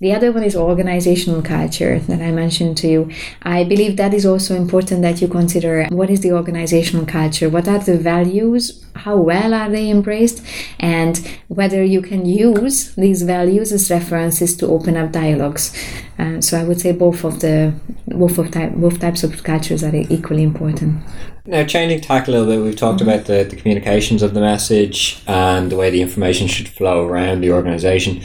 The 0.00 0.12
other 0.16 0.30
one 0.32 0.44
is 0.44 0.56
organizational 0.56 1.42
culture 1.42 1.98
that 2.00 2.20
I 2.20 2.30
mentioned 2.30 2.76
to 2.78 2.88
you. 2.88 3.10
I 3.42 3.64
believe 3.64 3.96
that 3.96 4.12
is 4.12 4.26
also 4.26 4.54
important 4.54 5.02
that 5.02 5.20
you 5.22 5.28
consider 5.28 5.86
what 5.90 6.10
is 6.10 6.20
the 6.20 6.32
organizational 6.32 7.06
culture, 7.06 7.48
what 7.48 7.66
are 7.66 7.78
the 7.78 7.98
values, 7.98 8.84
how 9.04 9.16
well 9.16 9.54
are 9.54 9.70
they 9.70 9.88
embraced, 9.90 10.44
and 10.78 11.14
whether 11.48 11.82
you 11.82 12.02
can 12.06 12.24
use 12.24 12.94
these 12.94 13.22
values 13.22 13.72
as 13.72 13.90
references 13.90 14.56
to 14.56 14.66
open 14.66 14.96
up 14.96 15.12
dialogues. 15.12 15.72
Uh, 16.18 16.40
so 16.40 16.58
I 16.58 16.64
would 16.64 16.80
say 16.80 16.92
both 16.92 17.24
of 17.24 17.40
the 17.40 17.74
both 18.06 18.38
of 18.38 18.50
type, 18.50 18.72
both 18.74 19.00
types 19.00 19.24
of 19.24 19.42
cultures 19.42 19.82
are 19.84 19.94
equally 19.94 20.42
important. 20.42 21.02
Now, 21.48 21.64
changing 21.64 22.00
tack 22.00 22.26
a 22.26 22.32
little 22.32 22.46
bit, 22.46 22.60
we've 22.60 22.76
talked 22.76 23.00
mm-hmm. 23.00 23.08
about 23.08 23.26
the, 23.26 23.44
the 23.44 23.56
communications 23.56 24.22
of 24.22 24.34
the 24.34 24.40
message 24.40 25.22
and 25.28 25.70
the 25.70 25.76
way 25.76 25.90
the 25.90 26.02
information 26.02 26.48
should 26.48 26.68
flow 26.68 27.06
around 27.06 27.40
the 27.40 27.52
organization. 27.52 28.22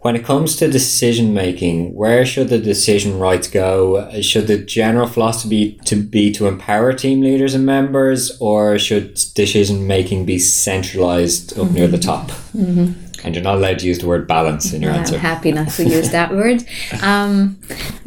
When 0.00 0.14
it 0.14 0.24
comes 0.24 0.54
to 0.56 0.68
decision 0.70 1.34
making, 1.34 1.94
where 1.94 2.24
should 2.24 2.50
the 2.50 2.58
decision 2.58 3.18
rights 3.18 3.48
go? 3.48 4.08
Should 4.20 4.46
the 4.46 4.58
general 4.58 5.08
philosophy 5.08 5.80
to 5.86 5.96
be 5.96 6.30
to 6.34 6.46
empower 6.46 6.92
team 6.92 7.20
leaders 7.20 7.54
and 7.54 7.66
members, 7.66 8.36
or 8.38 8.78
should 8.78 9.14
decision 9.34 9.86
making 9.86 10.24
be 10.24 10.38
centralized 10.38 11.58
up 11.58 11.66
mm-hmm. 11.66 11.74
near 11.74 11.88
the 11.88 11.98
top? 11.98 12.28
Mm-hmm. 12.54 13.07
And 13.24 13.34
you're 13.34 13.44
not 13.44 13.56
allowed 13.56 13.80
to 13.80 13.86
use 13.86 13.98
the 13.98 14.06
word 14.06 14.26
balance 14.26 14.72
in 14.72 14.82
your 14.82 14.92
answer. 14.92 15.16
I'm 15.16 15.20
happy 15.20 15.52
not 15.52 15.70
to 15.70 15.84
use 15.84 16.10
that 16.10 16.32
word. 16.40 16.64
Um, 17.02 17.58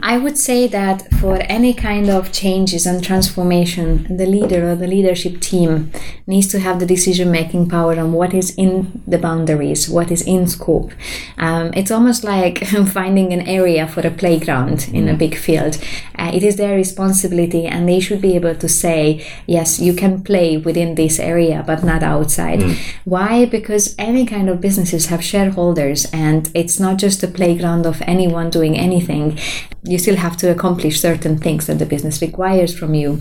I 0.02 0.18
would 0.18 0.38
say 0.38 0.68
that 0.68 1.12
for 1.20 1.38
any 1.44 1.74
kind 1.74 2.10
of 2.10 2.32
changes 2.32 2.86
and 2.86 3.04
transformation, 3.04 4.18
the 4.18 4.26
leader 4.26 4.70
or 4.70 4.76
the 4.76 4.88
leadership 4.88 5.40
team 5.42 5.92
needs 6.28 6.48
to 6.50 6.60
have 6.60 6.80
the 6.80 6.86
decision 6.86 7.30
making 7.32 7.70
power 7.70 8.00
on 8.00 8.14
what 8.14 8.34
is 8.34 8.56
in 8.56 9.02
the 9.06 9.18
boundaries, 9.18 9.90
what 9.90 10.12
is 10.12 10.22
in 10.22 10.48
scope. 10.48 10.92
Um, 11.38 11.72
it's 11.76 11.92
almost 11.92 12.24
like 12.24 12.66
finding 12.94 13.34
an 13.34 13.42
area 13.48 13.88
for 13.88 14.06
a 14.06 14.12
playground 14.12 14.90
in 14.94 15.08
a 15.08 15.14
big 15.14 15.36
field. 15.36 15.78
Uh, 16.18 16.32
it 16.34 16.44
is 16.44 16.56
their 16.56 16.76
responsibility, 16.76 17.66
and 17.66 17.88
they 17.88 18.00
should 18.00 18.22
be 18.22 18.36
able 18.36 18.56
to 18.56 18.70
say, 18.70 19.26
yes, 19.48 19.80
you 19.80 19.94
can 19.94 20.24
play 20.24 20.58
within 20.58 20.96
this 20.96 21.20
area, 21.20 21.64
but 21.66 21.84
not 21.84 22.04
outside. 22.04 22.62
Why? 23.06 23.46
Because 23.46 23.96
any 23.98 24.26
kind 24.26 24.50
of 24.50 24.62
businesses 25.02 25.10
have 25.10 25.24
shareholders, 25.24 26.08
and 26.14 26.50
it's 26.54 26.80
not 26.80 27.00
just 27.00 27.24
a 27.24 27.28
playground 27.28 27.86
of 27.86 28.02
anyone 28.08 28.50
doing 28.50 28.78
anything. 28.78 29.38
You 29.84 29.98
still 29.98 30.18
have 30.18 30.38
to 30.38 30.52
accomplish 30.52 31.02
certain 31.02 31.38
things 31.38 31.66
that 31.66 31.80
the 31.80 31.86
business 31.86 32.22
requires 32.22 32.78
from 32.78 32.94
you. 32.94 33.20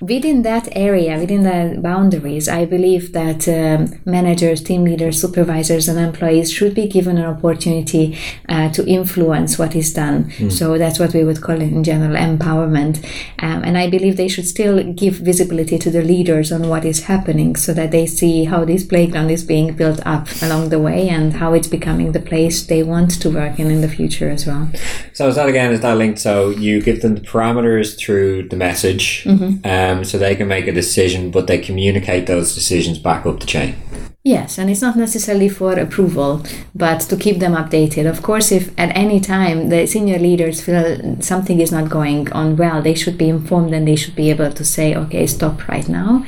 Within 0.00 0.42
that 0.42 0.68
area, 0.72 1.16
within 1.18 1.42
the 1.44 1.80
boundaries, 1.80 2.48
I 2.48 2.66
believe 2.66 3.12
that 3.12 3.46
um, 3.48 4.00
managers, 4.04 4.62
team 4.62 4.84
leaders, 4.84 5.20
supervisors, 5.20 5.88
and 5.88 5.98
employees 5.98 6.50
should 6.50 6.74
be 6.74 6.88
given 6.88 7.18
an 7.18 7.26
opportunity 7.26 8.16
uh, 8.48 8.68
to 8.72 8.82
influence 8.86 9.58
what 9.58 9.74
is 9.76 9.92
done. 9.94 10.30
So 10.50 10.76
that's 10.78 10.98
what 10.98 11.14
we 11.14 11.24
would 11.24 11.40
call 11.40 11.60
it 11.60 11.72
in 11.72 11.84
general 11.84 12.16
empowerment. 12.16 12.94
Um, 13.38 13.62
and 13.64 13.76
I 13.78 13.88
believe 13.88 14.16
they 14.16 14.28
should 14.28 14.48
still 14.48 14.82
give 14.92 15.14
visibility 15.14 15.78
to 15.78 15.90
the 15.90 16.02
leaders 16.02 16.50
on 16.50 16.68
what 16.68 16.84
is 16.84 17.04
happening 17.04 17.56
so 17.56 17.72
that 17.74 17.90
they 17.90 18.06
see 18.06 18.44
how 18.44 18.64
this 18.64 18.84
playground 18.84 19.30
is 19.30 19.44
being 19.44 19.74
built 19.74 20.00
up 20.04 20.26
along 20.42 20.70
the 20.70 20.78
way 20.78 21.08
and 21.12 21.34
how 21.34 21.52
it's 21.54 21.68
becoming 21.68 22.12
the 22.12 22.20
place 22.20 22.64
they 22.64 22.82
want 22.82 23.10
to 23.20 23.30
work 23.30 23.58
in 23.58 23.70
in 23.70 23.80
the 23.80 23.88
future 23.88 24.30
as 24.30 24.46
well. 24.46 24.68
So 25.12 25.28
is 25.28 25.34
that 25.36 25.48
again? 25.48 25.72
Is 25.72 25.80
that 25.80 25.96
linked? 25.96 26.18
So 26.18 26.50
you 26.50 26.80
give 26.82 27.02
them 27.02 27.14
the 27.14 27.20
parameters 27.20 27.98
through 27.98 28.48
the 28.48 28.56
message, 28.56 29.24
um, 29.64 30.04
so 30.04 30.18
they 30.18 30.34
can 30.34 30.48
make 30.48 30.66
a 30.66 30.72
decision, 30.72 31.30
but 31.30 31.46
they 31.46 31.58
communicate 31.58 32.26
those 32.26 32.54
decisions 32.54 32.98
back 32.98 33.26
up 33.26 33.40
the 33.40 33.46
chain. 33.46 33.76
Yes, 34.24 34.56
and 34.56 34.70
it's 34.70 34.80
not 34.80 34.94
necessarily 34.94 35.48
for 35.48 35.72
approval, 35.72 36.44
but 36.76 37.00
to 37.00 37.16
keep 37.16 37.40
them 37.40 37.54
updated. 37.54 38.08
Of 38.08 38.22
course, 38.22 38.52
if 38.52 38.70
at 38.78 38.96
any 38.96 39.18
time 39.18 39.68
the 39.68 39.84
senior 39.88 40.20
leaders 40.20 40.62
feel 40.62 41.20
something 41.20 41.58
is 41.60 41.72
not 41.72 41.90
going 41.90 42.30
on 42.32 42.56
well, 42.56 42.80
they 42.80 42.94
should 42.94 43.18
be 43.18 43.28
informed 43.28 43.74
and 43.74 43.86
they 43.88 43.96
should 43.96 44.14
be 44.14 44.30
able 44.30 44.52
to 44.52 44.64
say, 44.64 44.94
"Okay, 44.94 45.26
stop 45.26 45.66
right 45.68 45.88
now." 45.88 46.24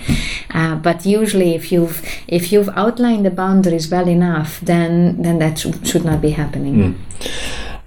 Uh, 0.52 0.74
but 0.74 1.06
usually, 1.06 1.54
if 1.54 1.70
you've 1.70 2.02
if 2.26 2.50
you've 2.50 2.70
outlined 2.74 3.24
the 3.26 3.30
boundaries 3.30 3.88
well 3.88 4.08
enough, 4.08 4.60
then 4.60 5.22
then 5.22 5.38
that 5.38 5.58
sh- 5.60 5.88
should 5.88 6.04
not 6.04 6.20
be 6.20 6.30
happening. 6.30 6.98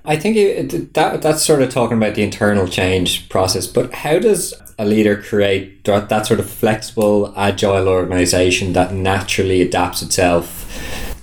I 0.08 0.16
think 0.16 0.38
it, 0.38 0.94
that 0.94 1.22
that's 1.22 1.46
sort 1.46 1.62
of 1.62 1.70
talking 1.70 1.98
about 1.98 2.16
the 2.16 2.24
internal 2.24 2.66
change 2.66 3.28
process. 3.28 3.68
But 3.68 3.94
how 3.94 4.20
does 4.20 4.54
a 4.80 4.86
leader 4.86 5.22
create 5.22 5.84
that, 5.84 6.08
that 6.08 6.26
sort 6.26 6.40
of 6.40 6.50
flexible, 6.50 7.34
agile 7.36 7.90
organization 7.90 8.72
that 8.72 8.94
naturally 8.94 9.62
adapts 9.62 10.02
itself 10.02 10.64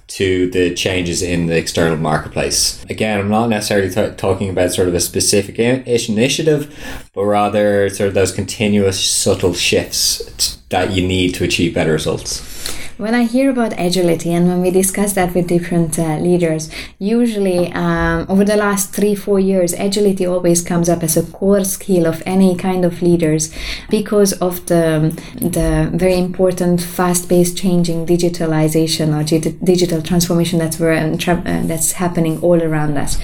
to 0.07 0.51
the 0.51 0.75
changes 0.75 1.23
in 1.23 1.47
the 1.47 1.57
external 1.57 1.97
marketplace? 1.97 2.85
Again, 2.91 3.21
I'm 3.21 3.31
not 3.31 3.49
necessarily 3.49 3.91
talking 4.17 4.51
about 4.51 4.73
sort 4.73 4.89
of 4.89 4.95
a 4.95 5.01
specific 5.01 5.59
in- 5.59 5.83
initiative, 5.85 7.09
but 7.15 7.25
rather 7.25 7.89
sort 7.89 8.09
of 8.09 8.15
those 8.15 8.33
continuous, 8.33 9.03
subtle 9.03 9.55
shifts 9.55 10.59
that 10.69 10.93
you 10.93 11.09
need 11.09 11.35
to 11.37 11.45
achieve 11.45 11.73
better 11.73 11.93
results. 11.93 12.54
When 12.97 13.13
I 13.13 13.25
hear 13.25 13.51
about 13.51 13.75
agility 13.77 14.33
and 14.33 14.47
when 14.47 14.63
we 14.63 14.71
discuss 14.71 15.15
that 15.15 15.35
with 15.35 15.49
different 15.49 15.99
uh, 15.99 16.19
leaders, 16.19 16.71
usually 17.01 17.73
um, 17.73 18.25
over 18.29 18.45
the 18.45 18.55
last 18.55 18.95
three, 18.95 19.17
four 19.17 19.41
years, 19.41 19.73
agility 19.73 20.25
always 20.25 20.63
comes 20.63 20.89
up 20.89 21.03
as 21.03 21.17
a 21.17 21.25
core 21.25 21.65
skill 21.65 22.07
of 22.07 22.23
any 22.25 22.55
kind 22.55 22.85
of 22.85 23.03
leaders 23.03 23.53
because 23.91 24.33
of 24.35 24.65
the, 24.67 25.13
the 25.35 25.91
very 25.93 26.17
important 26.17 26.81
fast-paced 26.81 27.59
changing 27.59 28.07
digitalization 28.07 29.13
or 29.13 29.25
gi- 29.25 29.59
digital 29.65 30.01
transformation 30.01 30.61
that's, 30.61 30.79
where, 30.79 30.93
uh, 30.93 31.17
tra- 31.17 31.43
uh, 31.45 31.67
that's 31.67 31.93
happening 31.93 32.41
all 32.43 32.63
around 32.63 32.97
us. 32.97 33.19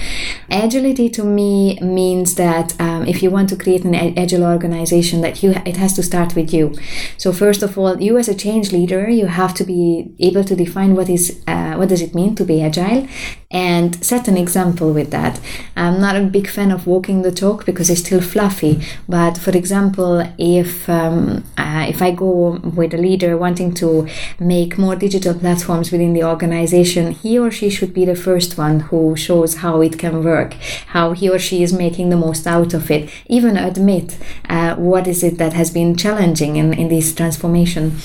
Agility 0.49 1.07
to 1.09 1.23
me 1.23 1.79
means 1.79 2.35
that 2.35 2.79
um, 2.81 3.05
if 3.07 3.23
you 3.23 3.29
want 3.31 3.47
to 3.47 3.55
create 3.55 3.85
an 3.85 3.95
agile 3.95 4.43
organization, 4.43 5.21
that 5.21 5.41
you 5.41 5.51
it 5.65 5.77
has 5.77 5.93
to 5.93 6.03
start 6.03 6.35
with 6.35 6.53
you. 6.53 6.75
So 7.17 7.31
first 7.31 7.63
of 7.63 7.77
all, 7.77 8.01
you 8.01 8.17
as 8.17 8.27
a 8.27 8.35
change 8.35 8.73
leader, 8.73 9.09
you 9.09 9.27
have 9.27 9.53
to 9.53 9.60
be 9.63 10.13
able 10.19 10.43
to 10.43 10.55
define 10.55 10.95
what 10.95 11.09
is 11.09 11.41
uh, 11.47 11.75
what 11.75 11.89
does 11.89 12.01
it 12.01 12.13
mean 12.15 12.35
to 12.35 12.43
be 12.43 12.61
agile, 12.61 13.07
and 13.49 14.03
set 14.03 14.27
an 14.27 14.37
example 14.37 14.93
with 14.93 15.11
that. 15.11 15.39
I'm 15.75 15.99
not 15.99 16.15
a 16.15 16.23
big 16.23 16.47
fan 16.47 16.71
of 16.71 16.87
walking 16.87 17.21
the 17.21 17.31
talk 17.31 17.65
because 17.65 17.89
it's 17.89 18.01
still 18.01 18.21
fluffy. 18.21 18.81
But 19.07 19.37
for 19.37 19.51
example, 19.51 20.23
if 20.37 20.89
um, 20.89 21.43
uh, 21.57 21.85
if 21.87 22.01
I 22.01 22.11
go 22.11 22.59
with 22.63 22.93
a 22.93 22.97
leader 22.97 23.37
wanting 23.37 23.73
to 23.75 24.07
make 24.39 24.77
more 24.77 24.95
digital 24.95 25.33
platforms 25.33 25.91
within 25.91 26.13
the 26.13 26.23
organization, 26.23 27.11
he 27.11 27.37
or 27.37 27.51
she 27.51 27.69
should 27.69 27.93
be 27.93 28.05
the 28.05 28.15
first 28.15 28.57
one 28.57 28.81
who 28.81 29.15
shows 29.15 29.55
how 29.57 29.81
it 29.81 29.99
can 29.99 30.23
work, 30.23 30.53
how 30.87 31.13
he 31.13 31.29
or 31.29 31.39
she 31.39 31.63
is 31.63 31.73
making 31.73 32.09
the 32.09 32.17
most 32.17 32.47
out 32.47 32.73
of 32.73 32.89
it. 32.89 33.09
Even 33.27 33.57
admit 33.57 34.17
uh, 34.49 34.75
what 34.75 35.07
is 35.07 35.23
it 35.23 35.37
that 35.37 35.53
has 35.53 35.69
been 35.71 35.95
challenging 35.95 36.55
in, 36.55 36.73
in 36.73 36.87
this 36.87 37.13
transformation 37.13 37.97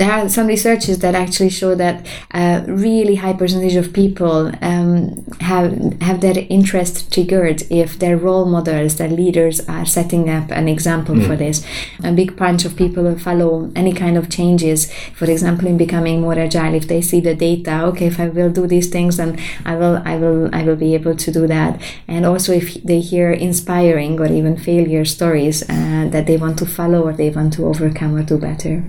there 0.00 0.10
are 0.10 0.28
some 0.30 0.46
researches 0.46 1.00
that 1.00 1.14
actually 1.14 1.50
show 1.50 1.74
that 1.74 2.06
a 2.32 2.64
really 2.66 3.16
high 3.16 3.34
percentage 3.34 3.76
of 3.76 3.92
people 3.92 4.50
um, 4.62 5.22
have 5.40 6.00
have 6.00 6.22
their 6.22 6.46
interest 6.48 7.12
triggered 7.12 7.62
if 7.68 7.98
their 7.98 8.16
role 8.16 8.46
models, 8.46 8.96
their 8.96 9.10
leaders 9.10 9.60
are 9.68 9.84
setting 9.84 10.30
up 10.30 10.50
an 10.52 10.68
example 10.68 11.20
for 11.20 11.36
this. 11.36 11.66
A 12.02 12.12
big 12.12 12.34
bunch 12.34 12.64
of 12.64 12.76
people 12.76 13.02
will 13.02 13.18
follow 13.18 13.70
any 13.76 13.92
kind 13.92 14.16
of 14.16 14.30
changes. 14.30 14.90
For 15.14 15.30
example, 15.30 15.68
in 15.68 15.76
becoming 15.76 16.22
more 16.22 16.38
agile, 16.38 16.74
if 16.74 16.88
they 16.88 17.02
see 17.02 17.20
the 17.20 17.34
data, 17.34 17.82
okay, 17.88 18.06
if 18.06 18.18
I 18.18 18.28
will 18.28 18.50
do 18.50 18.66
these 18.66 18.88
things, 18.88 19.18
then 19.18 19.38
I 19.66 19.76
will, 19.76 20.00
I 20.06 20.16
will, 20.16 20.48
I 20.54 20.62
will 20.62 20.76
be 20.76 20.94
able 20.94 21.14
to 21.14 21.30
do 21.30 21.46
that. 21.46 21.78
And 22.08 22.24
also, 22.24 22.54
if 22.54 22.82
they 22.82 23.00
hear 23.00 23.30
inspiring 23.32 24.18
or 24.18 24.32
even 24.32 24.56
failure 24.56 25.04
stories 25.04 25.62
uh, 25.68 26.08
that 26.10 26.26
they 26.26 26.38
want 26.38 26.58
to 26.60 26.64
follow 26.64 27.02
or 27.02 27.12
they 27.12 27.28
want 27.28 27.52
to 27.54 27.66
overcome 27.66 28.16
or 28.16 28.22
do 28.22 28.38
better. 28.38 28.82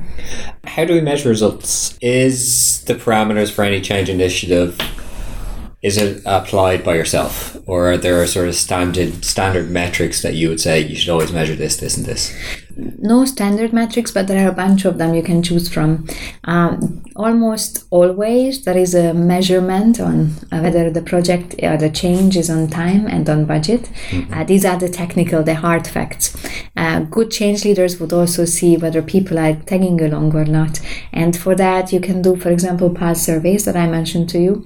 How 0.63 0.85
do 0.85 1.00
we 1.01 1.05
measure 1.05 1.29
results? 1.29 1.97
Is 2.01 2.83
the 2.85 2.95
parameters 2.95 3.51
for 3.51 3.63
any 3.63 3.81
change 3.81 4.09
initiative 4.09 4.79
is 5.81 5.97
it 5.97 6.21
applied 6.27 6.83
by 6.83 6.93
yourself, 6.93 7.57
or 7.65 7.91
are 7.91 7.97
there 7.97 8.25
sort 8.27 8.47
of 8.47 8.53
standard 8.53 9.25
standard 9.25 9.71
metrics 9.71 10.21
that 10.21 10.35
you 10.35 10.47
would 10.47 10.61
say 10.61 10.79
you 10.79 10.95
should 10.95 11.09
always 11.09 11.31
measure 11.31 11.55
this, 11.55 11.77
this, 11.77 11.97
and 11.97 12.05
this? 12.05 12.31
no 12.77 13.25
standard 13.25 13.73
metrics, 13.73 14.11
but 14.11 14.27
there 14.27 14.45
are 14.45 14.51
a 14.51 14.53
bunch 14.53 14.85
of 14.85 14.97
them 14.97 15.13
you 15.13 15.23
can 15.23 15.43
choose 15.43 15.71
from. 15.71 16.07
Um, 16.45 17.03
almost 17.15 17.85
always 17.89 18.63
there 18.63 18.77
is 18.77 18.95
a 18.95 19.13
measurement 19.13 19.99
on 19.99 20.31
uh, 20.51 20.59
whether 20.59 20.89
the 20.89 21.01
project 21.01 21.55
or 21.61 21.77
the 21.77 21.89
change 21.89 22.37
is 22.37 22.49
on 22.49 22.67
time 22.67 23.07
and 23.07 23.29
on 23.29 23.45
budget. 23.45 23.89
Uh, 24.31 24.43
these 24.43 24.65
are 24.65 24.77
the 24.77 24.89
technical, 24.89 25.43
the 25.43 25.55
hard 25.55 25.87
facts. 25.87 26.35
Uh, 26.75 27.01
good 27.01 27.29
change 27.29 27.65
leaders 27.65 27.99
would 27.99 28.13
also 28.13 28.45
see 28.45 28.77
whether 28.77 29.01
people 29.01 29.37
are 29.37 29.55
tagging 29.55 30.01
along 30.01 30.33
or 30.35 30.45
not. 30.45 30.79
And 31.11 31.35
for 31.35 31.53
that, 31.55 31.91
you 31.91 31.99
can 31.99 32.21
do, 32.21 32.35
for 32.35 32.49
example, 32.49 32.89
pulse 32.89 33.21
surveys 33.21 33.65
that 33.65 33.75
I 33.75 33.87
mentioned 33.87 34.29
to 34.29 34.39
you. 34.39 34.65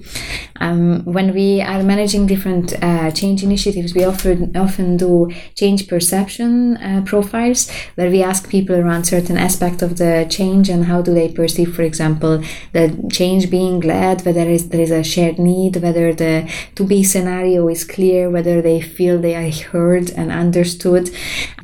Um, 0.60 1.04
when 1.04 1.34
we 1.34 1.60
are 1.60 1.82
managing 1.82 2.26
different 2.26 2.72
uh, 2.82 3.10
change 3.10 3.42
initiatives, 3.42 3.94
we 3.94 4.04
often 4.04 4.56
often 4.56 4.96
do 4.96 5.30
change 5.54 5.88
perception 5.88 6.76
uh, 6.78 7.02
profiles 7.04 7.70
where 7.96 8.10
we 8.10 8.22
ask 8.22 8.48
people 8.48 8.76
around 8.76 9.04
certain 9.04 9.36
aspect 9.36 9.82
of 9.82 9.98
the 9.98 10.26
change 10.30 10.68
and 10.68 10.84
how 10.84 11.02
do 11.02 11.12
they 11.12 11.28
perceive, 11.28 11.74
for 11.74 11.82
example, 11.82 12.42
the 12.72 13.08
change 13.12 13.50
being 13.50 13.80
led, 13.80 14.24
whether 14.24 14.36
there 14.36 14.50
is, 14.50 14.68
there 14.68 14.80
is 14.80 14.90
a 14.90 15.02
shared 15.02 15.38
need, 15.38 15.76
whether 15.76 16.12
the 16.12 16.50
to 16.74 16.84
be 16.84 17.02
scenario 17.02 17.68
is 17.68 17.84
clear, 17.84 18.30
whether 18.30 18.62
they 18.62 18.80
feel 18.80 19.18
they 19.18 19.34
are 19.34 19.50
heard 19.70 20.10
and 20.10 20.30
understood, 20.30 21.10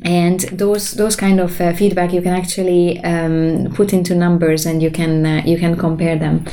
and 0.01 0.32
those 0.51 0.91
those 0.91 1.15
kind 1.15 1.39
of 1.39 1.59
uh, 1.59 1.73
feedback 1.73 2.13
you 2.13 2.21
can 2.21 2.33
actually 2.33 3.03
um, 3.03 3.71
put 3.73 3.93
into 3.93 4.15
numbers 4.15 4.65
and 4.65 4.81
you 4.81 4.91
can 4.91 5.25
uh, 5.25 5.41
you 5.45 5.57
can 5.57 5.75
compare 5.77 6.17
them. 6.17 6.45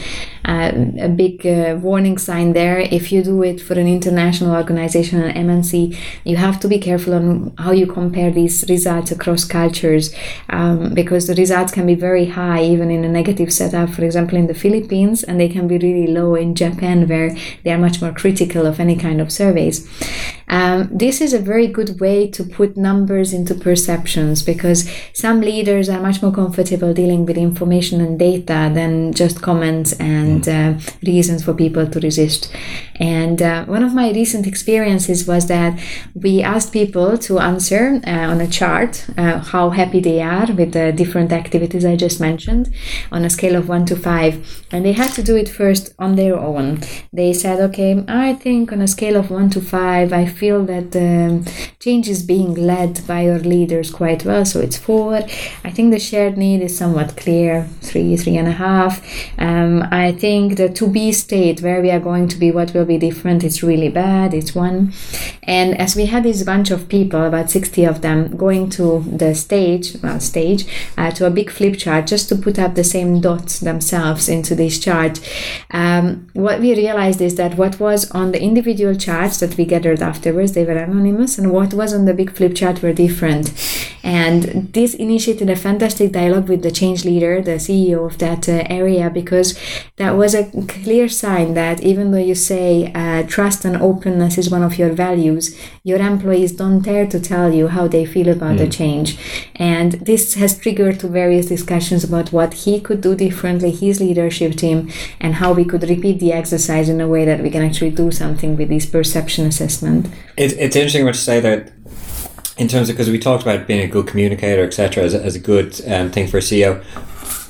Uh, 0.43 0.73
a 0.99 1.09
big 1.09 1.47
uh, 1.47 1.79
warning 1.83 2.17
sign 2.17 2.55
there 2.55 2.81
if 2.81 3.13
you 3.13 3.23
do 3.23 3.43
it 3.43 3.61
for 3.61 3.75
an 3.75 3.87
international 3.87 4.57
organization 4.57 5.23
an 5.23 5.47
mnc 5.47 5.95
you 6.25 6.37
have 6.37 6.59
to 6.59 6.67
be 6.67 6.79
careful 6.79 7.13
on 7.13 7.53
how 7.59 7.73
you 7.73 7.87
compare 7.87 8.31
these 8.31 8.65
results 8.71 9.13
across 9.13 9.45
cultures 9.45 10.15
um, 10.49 10.95
because 10.95 11.27
the 11.27 11.35
results 11.35 11.71
can 11.71 11.87
be 11.87 11.95
very 11.95 12.25
high 12.25 12.63
even 12.65 12.91
in 12.91 13.05
a 13.05 13.09
negative 13.09 13.53
setup 13.53 13.91
for 13.91 14.03
example 14.03 14.39
in 14.39 14.47
the 14.47 14.55
philippines 14.55 15.23
and 15.23 15.39
they 15.39 15.49
can 15.49 15.69
be 15.69 15.77
really 15.77 16.07
low 16.07 16.35
in 16.35 16.55
japan 16.55 17.07
where 17.07 17.37
they 17.63 17.71
are 17.71 17.79
much 17.79 18.01
more 18.01 18.13
critical 18.13 18.65
of 18.67 18.81
any 18.81 18.97
kind 18.97 19.21
of 19.21 19.31
surveys 19.31 19.87
Um, 20.51 20.89
this 20.91 21.21
is 21.21 21.33
a 21.33 21.39
very 21.39 21.69
good 21.69 22.01
way 22.01 22.29
to 22.33 22.43
put 22.43 22.77
numbers 22.77 23.33
into 23.33 23.55
perceptions 23.55 24.43
because 24.43 24.91
some 25.13 25.41
leaders 25.41 25.89
are 25.89 26.01
much 26.01 26.21
more 26.23 26.33
comfortable 26.33 26.93
dealing 26.93 27.25
with 27.25 27.39
information 27.39 28.01
and 28.01 28.19
data 28.19 28.71
than 28.75 29.13
just 29.13 29.41
comments 29.41 29.93
and 29.95 30.49
uh, 30.49 30.75
reasons 31.07 31.45
for 31.45 31.55
people 31.55 31.87
to 31.87 32.01
resist. 32.01 32.53
And 32.97 33.41
uh, 33.41 33.65
one 33.65 33.83
of 33.83 33.95
my 33.95 34.11
recent 34.11 34.47
experiences 34.47 35.27
was 35.27 35.47
that 35.47 35.81
we 36.15 36.43
asked 36.43 36.73
people 36.73 37.17
to 37.19 37.39
answer 37.39 38.01
uh, 38.07 38.11
on 38.11 38.41
a 38.41 38.47
chart 38.49 39.07
uh, 39.17 39.39
how 39.39 39.71
happy 39.71 40.01
they 40.01 40.21
are 40.21 40.53
with 40.53 40.73
the 40.73 40.93
different 40.93 41.33
activities 41.33 41.85
I 41.85 41.97
just 41.97 42.21
mentioned 42.21 42.75
on 43.11 43.25
a 43.25 43.31
scale 43.31 43.57
of 43.57 43.69
one 43.69 43.87
to 43.87 43.97
five. 43.97 44.65
And 44.73 44.85
they 44.85 44.93
had 44.93 45.13
to 45.15 45.23
do 45.23 45.37
it 45.37 45.49
first 45.49 45.95
on 45.99 46.17
their 46.17 46.39
own. 46.39 46.81
They 47.13 47.33
said, 47.33 47.61
okay, 47.71 48.05
I 48.09 48.35
think 48.35 48.73
on 48.73 48.83
a 48.83 48.89
scale 48.89 49.17
of 49.17 49.31
one 49.31 49.49
to 49.51 49.61
five, 49.61 50.13
I 50.13 50.27
feel 50.41 50.65
that 50.65 50.93
the 50.93 51.11
change 51.81 52.09
is 52.09 52.23
being 52.23 52.55
led 52.55 53.07
by 53.07 53.21
your 53.29 53.39
leaders 53.39 53.91
quite 53.91 54.25
well. 54.25 54.45
So 54.45 54.61
it's 54.61 54.79
four. 54.79 55.15
I 55.69 55.71
think 55.71 55.93
the 55.93 56.01
shared 56.01 56.37
need 56.39 56.63
is 56.63 56.77
somewhat 56.77 57.17
clear, 57.17 57.69
three, 57.83 58.17
three 58.17 58.37
and 58.37 58.49
a 58.49 58.59
half. 58.67 58.95
Um, 59.39 59.87
I 59.91 60.13
think 60.13 60.57
the 60.57 60.69
to 60.81 60.87
be 60.89 61.13
state 61.13 61.61
where 61.61 61.81
we 61.83 61.91
are 61.91 62.01
going 62.11 62.27
to 62.29 62.39
be, 62.39 62.51
what 62.51 62.73
will 62.75 62.87
be 62.87 62.99
different, 62.99 63.45
it's 63.45 63.63
really 63.63 63.91
bad, 63.91 64.33
it's 64.33 64.55
one. 64.55 64.93
And 65.43 65.79
as 65.79 65.95
we 65.95 66.07
had 66.07 66.23
this 66.23 66.43
bunch 66.43 66.71
of 66.71 66.89
people, 66.89 67.23
about 67.25 67.51
60 67.51 67.85
of 67.85 68.01
them, 68.01 68.37
going 68.37 68.71
to 68.71 69.01
the 69.01 69.35
stage, 69.35 69.97
well, 70.03 70.21
stage, 70.21 70.65
uh, 70.97 71.11
to 71.13 71.27
a 71.27 71.31
big 71.31 71.51
flip 71.51 71.77
chart 71.77 72.07
just 72.07 72.29
to 72.31 72.37
put 72.37 72.59
up 72.59 72.75
the 72.75 72.85
same 72.85 73.21
dots 73.21 73.61
themselves 73.61 74.29
into 74.29 74.55
this 74.55 74.79
chart, 74.79 75.21
um, 75.71 76.29
what 76.33 76.61
we 76.61 76.75
realized 76.75 77.21
is 77.21 77.35
that 77.35 77.57
what 77.57 77.79
was 77.79 78.11
on 78.13 78.33
the 78.33 78.43
individual 78.43 78.95
charts 78.95 79.41
that 79.41 79.57
we 79.57 79.65
gathered 79.65 80.03
afterwards, 80.31 80.53
they 80.53 80.65
were 80.65 80.79
anonymous, 80.79 81.39
and 81.39 81.51
what 81.53 81.75
was 81.75 81.93
on 81.93 82.05
the 82.05 82.15
big 82.15 82.31
flip 82.37 82.55
chart 82.55 82.83
were 82.83 82.93
different. 82.93 83.53
And 84.03 84.73
this 84.73 84.95
initiated 84.95 85.51
a 85.51 85.57
fantastic 85.57 86.13
dialogue 86.13 86.49
with 86.49 86.63
the 86.63 86.71
change 86.71 87.05
leader, 87.05 87.43
the 87.43 87.59
CEO 87.59 88.07
of 88.07 88.17
that 88.19 88.49
uh, 88.49 88.65
area, 88.71 89.11
because 89.11 89.59
that 89.97 90.13
was 90.17 90.35
a 90.35 90.51
clear 90.69 91.09
sign 91.09 91.55
that 91.55 91.83
even 91.83 92.11
though 92.11 92.27
you 92.31 92.35
say 92.35 92.93
uh, 92.95 93.25
trust 93.27 93.65
and 93.65 93.77
openness 93.77 94.39
is 94.39 94.51
one 94.51 94.63
of 94.63 94.79
your 94.79 94.93
values, 94.93 95.59
your 95.85 95.99
employees 95.99 96.53
don't 96.53 96.83
dare 96.83 97.07
to 97.07 97.21
tell 97.21 97.53
you 97.53 97.69
how 97.69 97.89
they 97.89 98.07
feel 98.07 98.29
about 98.29 98.55
mm. 98.55 98.59
the 98.59 98.69
change. 98.69 99.19
And 99.57 99.93
this 99.93 100.35
has 100.35 100.59
triggered 100.59 101.01
to 101.01 101.09
various 101.09 101.47
discussions 101.47 102.05
about 102.05 102.33
what 102.33 102.55
he 102.65 102.81
could 102.81 103.01
do 103.01 103.15
differently, 103.15 103.71
his 103.71 104.01
leadership 104.01 104.55
team, 104.55 104.91
and 105.21 105.35
how 105.35 105.53
we 105.53 105.65
could 105.65 105.83
repeat 105.83 106.21
the 106.21 106.33
exercise 106.33 106.89
in 106.89 107.01
a 107.01 107.09
way 107.09 107.25
that 107.25 107.43
we 107.43 107.51
can 107.51 107.63
actually 107.63 107.91
do 107.91 108.11
something 108.11 108.57
with 108.57 108.69
this 108.71 108.87
perception 108.87 109.47
assessment. 109.47 110.07
It, 110.37 110.53
it's 110.53 110.77
interesting 110.77 111.05
what 111.05 111.15
you 111.15 111.21
say 111.21 111.41
that 111.41 111.73
in 112.57 112.69
terms 112.69 112.89
of 112.91 112.97
because 112.97 113.11
we 113.11 113.19
talked 113.19 113.43
about 113.43 113.67
being 113.67 113.81
a 113.81 113.89
good 113.89 114.07
communicator, 114.07 114.65
etc., 114.65 115.03
as, 115.05 115.15
as 115.15 115.35
a 115.35 115.39
good 115.39 115.81
um, 115.91 116.11
thing 116.11 116.29
for 116.29 116.39
a 116.39 116.41
CEO. 116.41 116.85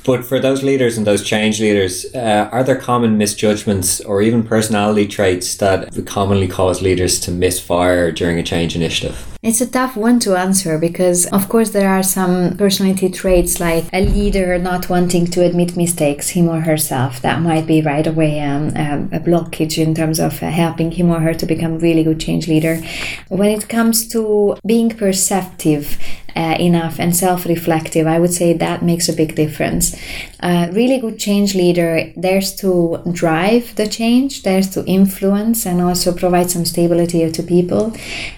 But 0.03 0.25
for 0.25 0.39
those 0.39 0.63
leaders 0.63 0.97
and 0.97 1.05
those 1.05 1.23
change 1.23 1.59
leaders, 1.59 2.05
uh, 2.15 2.49
are 2.51 2.63
there 2.63 2.75
common 2.75 3.17
misjudgments 3.17 4.01
or 4.01 4.21
even 4.21 4.43
personality 4.43 5.07
traits 5.07 5.55
that 5.57 6.05
commonly 6.05 6.47
cause 6.47 6.81
leaders 6.81 7.19
to 7.21 7.31
misfire 7.31 8.11
during 8.11 8.39
a 8.39 8.43
change 8.43 8.75
initiative? 8.75 9.27
It's 9.43 9.59
a 9.59 9.67
tough 9.67 9.97
one 9.97 10.19
to 10.19 10.35
answer 10.35 10.77
because, 10.77 11.25
of 11.27 11.49
course, 11.49 11.71
there 11.71 11.89
are 11.89 12.03
some 12.03 12.55
personality 12.57 13.09
traits 13.09 13.59
like 13.59 13.85
a 13.91 14.05
leader 14.05 14.59
not 14.59 14.87
wanting 14.87 15.25
to 15.31 15.43
admit 15.43 15.75
mistakes, 15.75 16.29
him 16.29 16.47
or 16.47 16.59
herself. 16.59 17.23
That 17.23 17.41
might 17.41 17.65
be 17.65 17.81
right 17.81 18.05
away 18.05 18.39
um, 18.41 18.67
um, 18.75 19.09
a 19.11 19.19
blockage 19.19 19.79
in 19.79 19.95
terms 19.95 20.19
of 20.19 20.43
uh, 20.43 20.51
helping 20.51 20.91
him 20.91 21.09
or 21.09 21.19
her 21.21 21.33
to 21.33 21.47
become 21.47 21.79
really 21.79 22.03
good 22.03 22.19
change 22.19 22.47
leader. 22.47 22.75
When 23.29 23.49
it 23.49 23.67
comes 23.67 24.07
to 24.09 24.57
being 24.63 24.91
perceptive, 24.91 25.97
uh, 26.35 26.55
enough 26.59 26.99
and 26.99 27.15
self 27.15 27.45
reflective, 27.45 28.07
I 28.07 28.19
would 28.19 28.33
say 28.33 28.53
that 28.53 28.83
makes 28.83 29.09
a 29.09 29.13
big 29.13 29.35
difference. 29.35 29.95
A 30.39 30.69
really 30.71 30.99
good 30.99 31.19
change 31.19 31.53
leader 31.55 32.11
there's 32.15 32.55
to 32.55 32.99
drive 33.11 33.75
the 33.75 33.87
change, 33.87 34.43
there's 34.43 34.69
to 34.71 34.83
influence 34.85 35.65
and 35.65 35.81
also 35.81 36.13
provide 36.13 36.49
some 36.49 36.65
stability 36.65 37.31
to 37.31 37.43
people. 37.43 37.93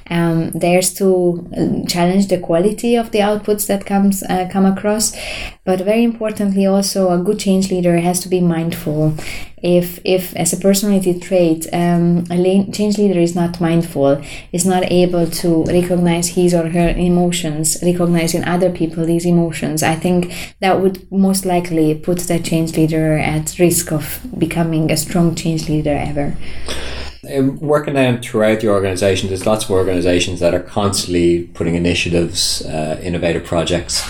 Um, 0.10 0.52
there's 0.52 0.94
to 0.96 1.48
uh, 1.58 1.88
challenge 1.88 2.28
the 2.28 2.40
quality 2.40 2.96
of 2.96 3.12
the 3.12 3.20
outputs 3.20 3.68
that 3.68 3.86
comes 3.86 4.22
uh, 4.24 4.50
come 4.52 4.66
across, 4.66 5.16
but 5.66 5.80
very 5.80 6.04
importantly, 6.04 6.66
also 6.66 7.12
a 7.12 7.18
good 7.18 7.40
change 7.40 7.72
leader 7.72 7.98
has 8.00 8.20
to 8.22 8.30
be 8.30 8.42
mindful. 8.42 9.16
If 9.62 10.00
if 10.04 10.36
as 10.36 10.52
a 10.52 10.58
personality 10.58 11.18
trait 11.18 11.68
um, 11.72 12.26
a 12.30 12.66
change 12.74 12.98
leader 12.98 13.18
is 13.18 13.34
not 13.34 13.62
mindful 13.62 14.22
is 14.52 14.66
not 14.66 14.84
able 14.92 15.26
to 15.26 15.64
recognize 15.64 16.28
his 16.30 16.54
or 16.54 16.68
her 16.70 16.90
emotions 16.90 17.78
recognize 17.82 18.34
in 18.34 18.44
other 18.44 18.70
people 18.70 19.06
these 19.06 19.26
emotions 19.26 19.82
i 19.82 19.96
think 19.96 20.34
that 20.60 20.82
would 20.82 21.10
most 21.10 21.46
likely 21.46 21.96
put 21.96 22.20
that 22.20 22.44
change 22.44 22.76
leader 22.76 23.18
at 23.18 23.58
risk 23.58 23.94
of 23.94 24.20
becoming 24.38 24.92
a 24.92 24.98
strong 24.98 25.34
change 25.34 25.70
leader 25.70 25.96
ever. 25.96 26.36
Um, 27.34 27.58
working 27.62 27.94
down 27.94 28.22
throughout 28.22 28.60
the 28.60 28.68
organization? 28.68 29.30
There's 29.30 29.46
lots 29.46 29.64
of 29.64 29.72
organizations 29.72 30.42
that 30.42 30.54
are 30.54 30.60
constantly 30.60 31.44
putting 31.54 31.76
initiatives 31.76 32.66
uh, 32.66 33.00
innovative 33.02 33.46
projects 33.46 34.04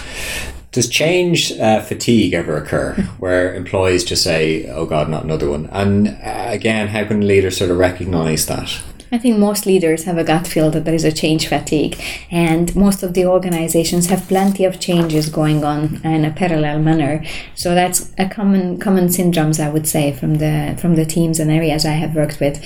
does 0.74 0.90
change 0.90 1.52
uh, 1.54 1.82
fatigue 1.82 2.34
ever 2.34 2.58
occur 2.58 2.94
where 3.20 3.54
employees 3.54 4.04
just 4.04 4.24
say, 4.24 4.68
oh 4.70 4.86
God, 4.86 5.08
not 5.08 5.24
another 5.24 5.50
one? 5.50 5.68
And 5.68 6.10
uh, 6.10 6.48
again, 6.50 6.90
how 6.90 7.06
can 7.06 7.26
leaders 7.26 7.58
sort 7.58 7.72
of 7.72 7.78
recognize 7.78 8.46
that? 8.48 8.82
I 9.14 9.20
think 9.20 9.38
most 9.38 9.68
leaders 9.68 10.06
have 10.06 10.18
a 10.18 10.24
gut 10.24 10.48
feel 10.48 10.72
that 10.72 10.86
there 10.86 10.96
is 10.96 11.04
a 11.04 11.12
change 11.12 11.48
fatigue, 11.48 12.02
and 12.32 12.76
most 12.76 13.04
of 13.04 13.14
the 13.14 13.28
organizations 13.28 14.08
have 14.08 14.28
plenty 14.28 14.66
of 14.66 14.80
changes 14.80 15.30
going 15.30 15.64
on 15.64 16.02
in 16.04 16.26
a 16.26 16.32
parallel 16.32 16.80
manner. 16.80 17.24
So 17.54 17.76
that's 17.76 18.12
a 18.18 18.28
common 18.28 18.80
common 18.80 19.10
syndromes 19.10 19.64
I 19.64 19.70
would 19.70 19.88
say 19.88 20.14
from 20.14 20.40
the 20.40 20.76
from 20.82 20.96
the 20.96 21.06
teams 21.06 21.40
and 21.40 21.52
areas 21.52 21.86
I 21.86 21.92
have 21.92 22.16
worked 22.16 22.40
with. 22.40 22.60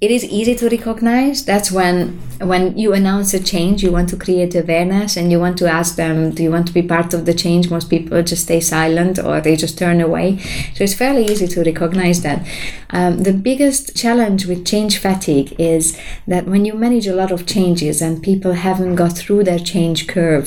It 0.00 0.12
is 0.12 0.24
easy 0.24 0.54
to 0.54 0.68
recognize. 0.68 1.44
That's 1.44 1.72
when 1.72 2.20
when 2.38 2.78
you 2.78 2.92
announce 2.92 3.34
a 3.34 3.42
change 3.42 3.82
you 3.82 3.90
want 3.90 4.10
to 4.10 4.16
create 4.16 4.54
awareness 4.54 5.16
and 5.16 5.32
you 5.32 5.40
want 5.40 5.58
to 5.58 5.66
ask 5.68 5.96
them 5.96 6.30
do 6.30 6.44
you 6.44 6.52
want 6.52 6.68
to 6.68 6.72
be 6.72 6.82
part 6.82 7.12
of 7.14 7.26
the 7.26 7.34
change? 7.34 7.68
Most 7.68 7.90
people 7.90 8.22
just 8.22 8.44
stay 8.44 8.60
silent 8.60 9.18
or 9.18 9.40
they 9.40 9.56
just 9.56 9.76
turn 9.76 10.00
away. 10.00 10.38
So 10.74 10.84
it's 10.84 10.94
fairly 10.94 11.24
easy 11.26 11.48
to 11.48 11.64
recognize 11.64 12.22
that. 12.22 12.46
Um, 12.92 13.22
the 13.22 13.32
biggest 13.32 13.94
challenge 13.94 14.46
with 14.46 14.66
change 14.66 14.98
fatigue 14.98 15.54
is 15.58 15.79
that 16.26 16.46
when 16.46 16.64
you 16.64 16.74
manage 16.74 17.06
a 17.06 17.14
lot 17.14 17.32
of 17.32 17.46
changes 17.46 18.00
and 18.02 18.22
people 18.22 18.52
haven't 18.52 18.96
got 19.02 19.16
through 19.16 19.42
their 19.44 19.58
change 19.58 20.06
curve 20.06 20.46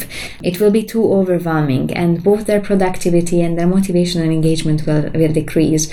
it 0.50 0.60
will 0.60 0.72
be 0.72 0.84
too 0.84 1.06
overwhelming 1.20 1.86
and 1.94 2.24
both 2.24 2.46
their 2.46 2.62
productivity 2.62 3.42
and 3.42 3.58
their 3.58 3.68
motivation 3.68 4.22
and 4.22 4.32
engagement 4.32 4.86
will, 4.88 5.10
will 5.20 5.34
decrease. 5.34 5.92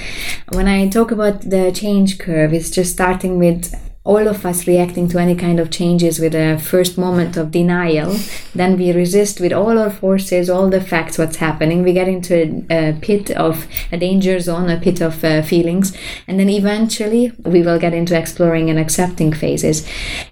When 0.53 0.69
i 0.69 0.89
talk 0.89 1.11
about 1.11 1.37
the 1.55 1.73
change 1.73 2.19
curve 2.19 2.53
it's 2.53 2.71
just 2.71 2.93
starting 2.93 3.39
with 3.39 3.63
all 4.03 4.27
of 4.27 4.47
us 4.47 4.67
reacting 4.67 5.09
to 5.09 5.19
any 5.19 5.37
kind 5.37 5.61
of 5.61 5.71
changes 5.71 6.19
with 6.19 6.35
a 6.35 6.59
first 6.59 6.97
moment 6.97 7.37
of 7.37 7.51
denial. 7.51 8.17
Then 8.55 8.79
we 8.79 8.93
resist 8.93 9.41
with 9.41 9.53
all 9.53 9.79
our 9.79 9.91
forces, 9.91 10.49
all 10.49 10.71
the 10.71 10.81
facts, 10.81 11.19
what's 11.19 11.37
happening. 11.37 11.83
We 11.83 11.93
get 11.93 12.09
into 12.09 12.67
a, 12.71 12.91
a 12.91 12.93
pit 13.01 13.31
of 13.33 13.67
a 13.93 13.99
danger 13.99 14.41
zone, 14.41 14.71
a 14.71 14.81
pit 14.81 15.03
of 15.03 15.23
uh, 15.23 15.43
feelings. 15.43 15.95
And 16.27 16.41
then 16.41 16.49
eventually 16.49 17.33
we 17.45 17.63
will 17.63 17.79
get 17.79 17.93
into 17.93 18.19
exploring 18.19 18.71
and 18.71 18.79
accepting 18.79 19.35
phases. 19.35 19.87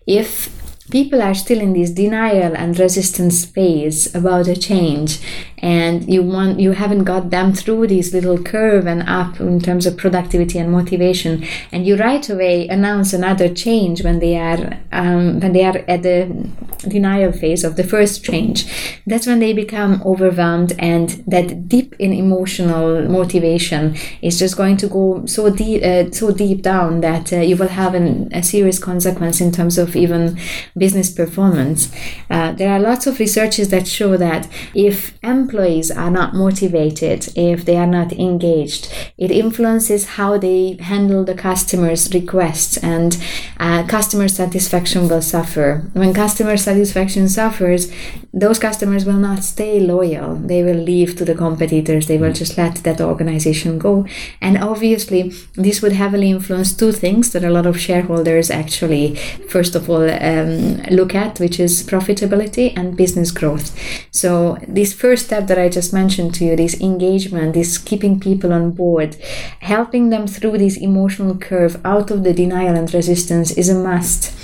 If 0.06 0.48
people 0.90 1.20
are 1.20 1.34
still 1.34 1.60
in 1.60 1.74
this 1.74 1.90
denial 1.90 2.56
and 2.56 2.78
resistance 2.78 3.44
phase 3.44 4.14
about 4.14 4.48
a 4.48 4.56
change 4.56 5.20
and 5.60 6.12
you 6.12 6.22
want 6.22 6.60
you 6.60 6.72
haven't 6.72 7.04
got 7.04 7.30
them 7.30 7.52
through 7.52 7.86
this 7.86 8.12
little 8.12 8.42
curve 8.42 8.86
and 8.86 9.02
up 9.08 9.40
in 9.40 9.60
terms 9.60 9.86
of 9.86 9.96
productivity 9.96 10.58
and 10.58 10.70
motivation. 10.70 11.44
And 11.72 11.86
you 11.86 11.96
right 11.96 12.28
away 12.28 12.68
announce 12.68 13.12
another 13.12 13.52
change 13.52 14.02
when 14.02 14.20
they 14.20 14.36
are 14.38 14.78
um, 14.92 15.40
when 15.40 15.52
they 15.52 15.64
are 15.64 15.78
at 15.88 16.02
the 16.02 16.48
denial 16.86 17.32
phase 17.32 17.64
of 17.64 17.76
the 17.76 17.84
first 17.84 18.24
change. 18.24 19.00
That's 19.06 19.26
when 19.26 19.40
they 19.40 19.52
become 19.52 20.02
overwhelmed 20.04 20.72
and 20.78 21.10
that 21.26 21.68
deep 21.68 21.94
in 21.98 22.12
emotional 22.12 23.08
motivation 23.08 23.96
is 24.22 24.38
just 24.38 24.56
going 24.56 24.76
to 24.78 24.86
go 24.86 25.26
so 25.26 25.50
deep 25.50 25.82
uh, 25.82 26.10
so 26.12 26.30
deep 26.30 26.62
down 26.62 27.00
that 27.00 27.32
uh, 27.32 27.36
you 27.36 27.56
will 27.56 27.68
have 27.68 27.94
an, 27.94 28.28
a 28.32 28.42
serious 28.42 28.78
consequence 28.78 29.40
in 29.40 29.50
terms 29.50 29.76
of 29.78 29.96
even 29.96 30.38
business 30.76 31.10
performance. 31.10 31.92
Uh, 32.30 32.52
there 32.52 32.70
are 32.70 32.78
lots 32.78 33.06
of 33.06 33.18
researches 33.18 33.70
that 33.70 33.88
show 33.88 34.16
that 34.16 34.48
if 34.74 35.18
employees 35.48 35.90
are 35.90 36.10
not 36.10 36.34
motivated, 36.34 37.28
if 37.34 37.64
they 37.64 37.76
are 37.76 37.86
not 37.86 38.12
engaged, 38.12 38.92
it 39.16 39.30
influences 39.30 40.02
how 40.18 40.36
they 40.36 40.76
handle 40.80 41.24
the 41.24 41.34
customer's 41.34 42.12
requests 42.12 42.76
and 42.78 43.16
uh, 43.58 43.82
customer 43.86 44.28
satisfaction 44.28 45.08
will 45.08 45.22
suffer. 45.22 45.68
When 45.94 46.12
customer 46.12 46.56
satisfaction 46.58 47.28
suffers, 47.28 47.90
those 48.34 48.58
customers 48.58 49.06
will 49.06 49.22
not 49.28 49.42
stay 49.42 49.80
loyal. 49.80 50.36
They 50.36 50.62
will 50.62 50.82
leave 50.92 51.16
to 51.16 51.24
the 51.24 51.34
competitors. 51.34 52.06
They 52.06 52.18
will 52.18 52.34
just 52.34 52.58
let 52.58 52.74
that 52.84 53.00
organization 53.00 53.78
go. 53.78 54.06
And 54.40 54.58
obviously, 54.58 55.32
this 55.54 55.80
would 55.82 55.92
heavily 55.92 56.30
influence 56.30 56.76
two 56.76 56.92
things 56.92 57.32
that 57.32 57.42
a 57.42 57.50
lot 57.50 57.66
of 57.66 57.80
shareholders 57.80 58.50
actually, 58.50 59.14
first 59.48 59.74
of 59.74 59.88
all, 59.88 60.08
um, 60.10 60.82
look 60.98 61.14
at, 61.14 61.40
which 61.40 61.58
is 61.58 61.82
profitability 61.82 62.76
and 62.76 62.96
business 62.96 63.30
growth. 63.30 63.66
So, 64.10 64.58
this 64.66 64.92
first 64.92 65.26
step 65.26 65.37
that 65.46 65.58
I 65.58 65.68
just 65.68 65.92
mentioned 65.92 66.34
to 66.34 66.44
you, 66.44 66.56
this 66.56 66.80
engagement, 66.80 67.54
this 67.54 67.78
keeping 67.78 68.18
people 68.18 68.52
on 68.52 68.72
board, 68.72 69.16
helping 69.60 70.10
them 70.10 70.26
through 70.26 70.58
this 70.58 70.76
emotional 70.76 71.36
curve 71.36 71.80
out 71.84 72.10
of 72.10 72.24
the 72.24 72.34
denial 72.34 72.74
and 72.76 72.92
resistance 72.92 73.52
is 73.52 73.68
a 73.68 73.74
must. 73.74 74.34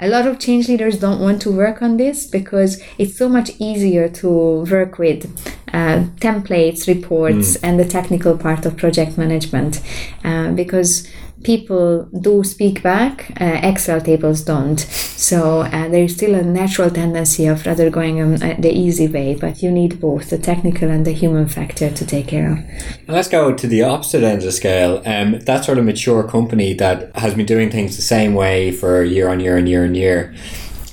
A 0.00 0.08
lot 0.08 0.28
of 0.28 0.38
change 0.38 0.68
leaders 0.68 0.96
don't 1.00 1.20
want 1.20 1.42
to 1.42 1.50
work 1.50 1.82
on 1.82 1.96
this 1.96 2.24
because 2.24 2.80
it's 2.98 3.18
so 3.18 3.28
much 3.28 3.50
easier 3.58 4.08
to 4.08 4.28
work 4.70 4.96
with 4.96 5.26
uh, 5.72 6.04
templates, 6.20 6.86
reports, 6.86 7.56
mm. 7.56 7.60
and 7.64 7.80
the 7.80 7.84
technical 7.84 8.38
part 8.38 8.64
of 8.64 8.76
project 8.76 9.18
management 9.18 9.82
uh, 10.22 10.52
because 10.52 11.08
people 11.44 12.04
do 12.20 12.42
speak 12.44 12.82
back, 12.82 13.32
uh, 13.40 13.60
Excel 13.62 14.00
tables 14.00 14.42
don't. 14.42 14.78
So 14.78 15.60
uh, 15.60 15.88
there's 15.88 16.14
still 16.14 16.34
a 16.34 16.42
natural 16.42 16.90
tendency 16.90 17.46
of 17.46 17.64
rather 17.66 17.90
going 17.90 18.20
um, 18.20 18.34
uh, 18.34 18.54
the 18.58 18.72
easy 18.72 19.06
way, 19.08 19.34
but 19.34 19.62
you 19.62 19.70
need 19.70 20.00
both 20.00 20.30
the 20.30 20.38
technical 20.38 20.90
and 20.90 21.06
the 21.06 21.12
human 21.12 21.48
factor 21.48 21.90
to 21.90 22.06
take 22.06 22.28
care 22.28 22.52
of. 22.52 22.58
And 22.58 23.08
let's 23.08 23.28
go 23.28 23.54
to 23.54 23.66
the 23.66 23.82
opposite 23.82 24.22
end 24.22 24.38
of 24.38 24.44
the 24.44 24.52
scale. 24.52 25.02
Um, 25.06 25.40
that 25.40 25.64
sort 25.64 25.78
of 25.78 25.84
mature 25.84 26.22
company 26.22 26.74
that 26.74 27.14
has 27.16 27.34
been 27.34 27.46
doing 27.46 27.70
things 27.70 27.96
the 27.96 28.02
same 28.02 28.34
way 28.34 28.72
for 28.72 29.02
year 29.02 29.28
on 29.28 29.40
year 29.40 29.56
and 29.56 29.68
year 29.68 29.84
and 29.84 29.96
year. 29.96 30.34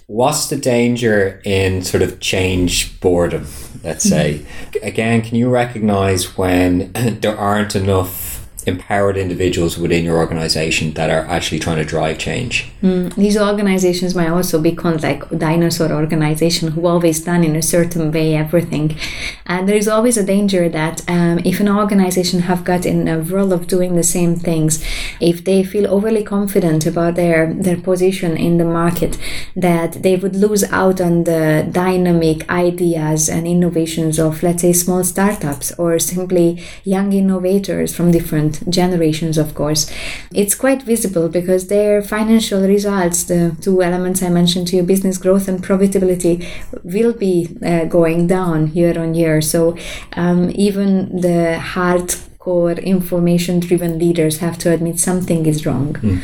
What's 0.08 0.50
the 0.50 0.58
danger 0.58 1.42
in 1.44 1.82
sort 1.82 2.04
of 2.04 2.20
change 2.20 3.00
boredom, 3.00 3.48
let's 3.84 4.04
say? 4.04 4.42
Mm-hmm. 4.44 4.86
Again, 4.86 5.22
can 5.24 5.36
you 5.36 5.50
recognize 5.50 6.38
when 6.38 6.92
there 6.94 7.36
aren't 7.36 7.76
enough 7.76 8.25
empowered 8.68 9.18
individuals 9.18 9.78
within 9.78 10.06
your 10.06 10.18
organization 10.18 10.94
that 10.94 11.10
are 11.10 11.26
actually 11.26 11.60
trying 11.60 11.78
to 11.78 11.86
drive 11.86 12.18
change. 12.18 12.72
Mm, 12.84 13.16
these 13.16 13.38
organizations 13.38 14.14
might 14.14 14.30
also 14.30 14.62
be 14.62 14.76
become 14.76 14.98
like 14.98 15.28
dinosaur 15.30 15.92
organization 15.92 16.72
who 16.72 16.86
always 16.86 17.24
done 17.24 17.44
in 17.44 17.56
a 17.56 17.62
certain 17.62 18.12
way 18.12 18.36
everything. 18.36 18.98
And 19.46 19.68
there 19.68 19.78
is 19.78 19.88
always 19.88 20.18
a 20.18 20.26
danger 20.26 20.68
that 20.70 21.08
um, 21.10 21.40
if 21.46 21.60
an 21.60 21.70
organization 21.70 22.42
have 22.42 22.64
got 22.64 22.86
in 22.86 23.08
a 23.08 23.20
role 23.20 23.54
of 23.54 23.68
doing 23.68 23.96
the 23.96 24.04
same 24.04 24.36
things, 24.36 24.84
if 25.20 25.44
they 25.44 25.64
feel 25.64 25.88
overly 25.88 26.24
confident 26.24 26.86
about 26.86 27.16
their 27.16 27.54
their 27.54 27.78
position 27.78 28.38
in 28.38 28.58
the 28.58 28.66
market, 28.66 29.18
that 29.56 30.04
they 30.04 30.16
would 30.16 30.36
lose 30.36 30.64
out 30.82 31.00
on 31.00 31.24
the 31.24 31.68
dynamic 31.72 32.50
ideas 32.50 33.30
and 33.30 33.48
innovations 33.48 34.20
of 34.20 34.44
let's 34.44 34.62
say 34.62 34.74
small 34.74 35.04
startups 35.04 35.72
or 35.78 36.00
simply 36.00 36.62
young 36.84 37.14
innovators 37.14 37.96
from 37.96 38.12
different 38.12 38.55
generations, 38.70 39.38
of 39.38 39.56
course. 39.56 39.92
It's 40.34 40.56
quite 40.56 40.84
visible 40.84 41.30
because 41.30 41.68
their 41.68 42.02
financial 42.02 42.62
results, 42.62 43.24
the 43.24 43.56
two 43.62 43.82
elements 43.82 44.22
I 44.22 44.30
mentioned 44.30 44.68
to 44.70 44.78
you, 44.78 44.84
business 44.84 45.18
growth 45.18 45.48
and 45.48 45.64
profitability, 45.64 46.46
will 46.84 47.14
be 47.14 47.58
uh, 47.66 47.86
going 47.86 48.28
down 48.28 48.74
year 48.74 48.98
on 49.00 49.14
year. 49.14 49.42
So 49.42 49.78
um, 50.14 50.52
even 50.56 51.22
the 51.22 51.60
hardcore 51.60 52.84
information 52.84 53.60
driven 53.60 54.00
leaders 54.00 54.38
have 54.38 54.58
to 54.60 54.72
admit 54.72 55.00
something 55.00 55.46
is 55.46 55.66
wrong. 55.66 55.94
Mm. 55.94 56.22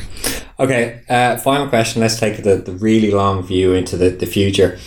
Okay, 0.59 1.01
uh, 1.09 1.37
final 1.37 1.67
question. 1.67 2.01
Let's 2.01 2.19
take 2.19 2.43
the, 2.43 2.57
the 2.57 2.73
really 2.73 3.11
long 3.11 3.41
view 3.41 3.73
into 3.73 3.97
the, 3.97 4.09
the 4.09 4.27
future 4.27 4.77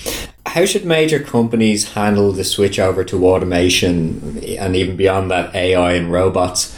how 0.54 0.64
should 0.64 0.84
major 0.84 1.18
companies 1.18 1.94
handle 1.94 2.30
the 2.30 2.44
switch 2.44 2.78
over 2.78 3.02
to 3.04 3.26
automation 3.26 4.38
and 4.58 4.76
even 4.76 4.96
beyond 4.96 5.28
that 5.30 5.52
AI 5.52 5.94
and 5.94 6.12
robots? 6.12 6.76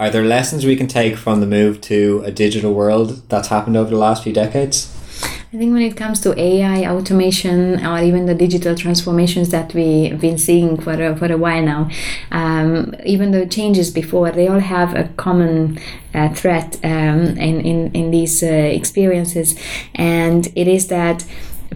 Are 0.00 0.08
there 0.08 0.24
lessons 0.24 0.64
we 0.64 0.76
can 0.76 0.86
take 0.86 1.18
from 1.18 1.40
the 1.40 1.46
move 1.46 1.82
to 1.82 2.22
a 2.24 2.30
digital 2.30 2.72
world 2.72 3.20
that's 3.28 3.48
happened 3.48 3.76
over 3.76 3.90
the 3.90 3.98
last 3.98 4.24
few 4.24 4.32
decades? 4.32 4.96
I 5.52 5.58
think 5.58 5.74
when 5.74 5.82
it 5.82 5.94
comes 5.94 6.20
to 6.20 6.32
AI, 6.40 6.86
automation, 6.86 7.84
or 7.84 7.98
even 7.98 8.24
the 8.24 8.34
digital 8.34 8.74
transformations 8.74 9.50
that 9.50 9.74
we've 9.74 10.18
been 10.18 10.38
seeing 10.38 10.80
for 10.80 10.92
a, 10.92 11.14
for 11.14 11.30
a 11.30 11.36
while 11.36 11.62
now, 11.62 11.90
um, 12.30 12.94
even 13.04 13.32
the 13.32 13.44
changes 13.44 13.90
before, 13.90 14.30
they 14.30 14.48
all 14.48 14.60
have 14.60 14.94
a 14.94 15.04
common 15.18 15.78
uh, 16.14 16.30
threat 16.30 16.78
um, 16.82 17.36
in, 17.36 17.60
in, 17.60 17.92
in 17.92 18.10
these 18.10 18.42
uh, 18.42 18.46
experiences. 18.46 19.54
And 19.96 20.46
it 20.56 20.66
is 20.66 20.88
that 20.88 21.26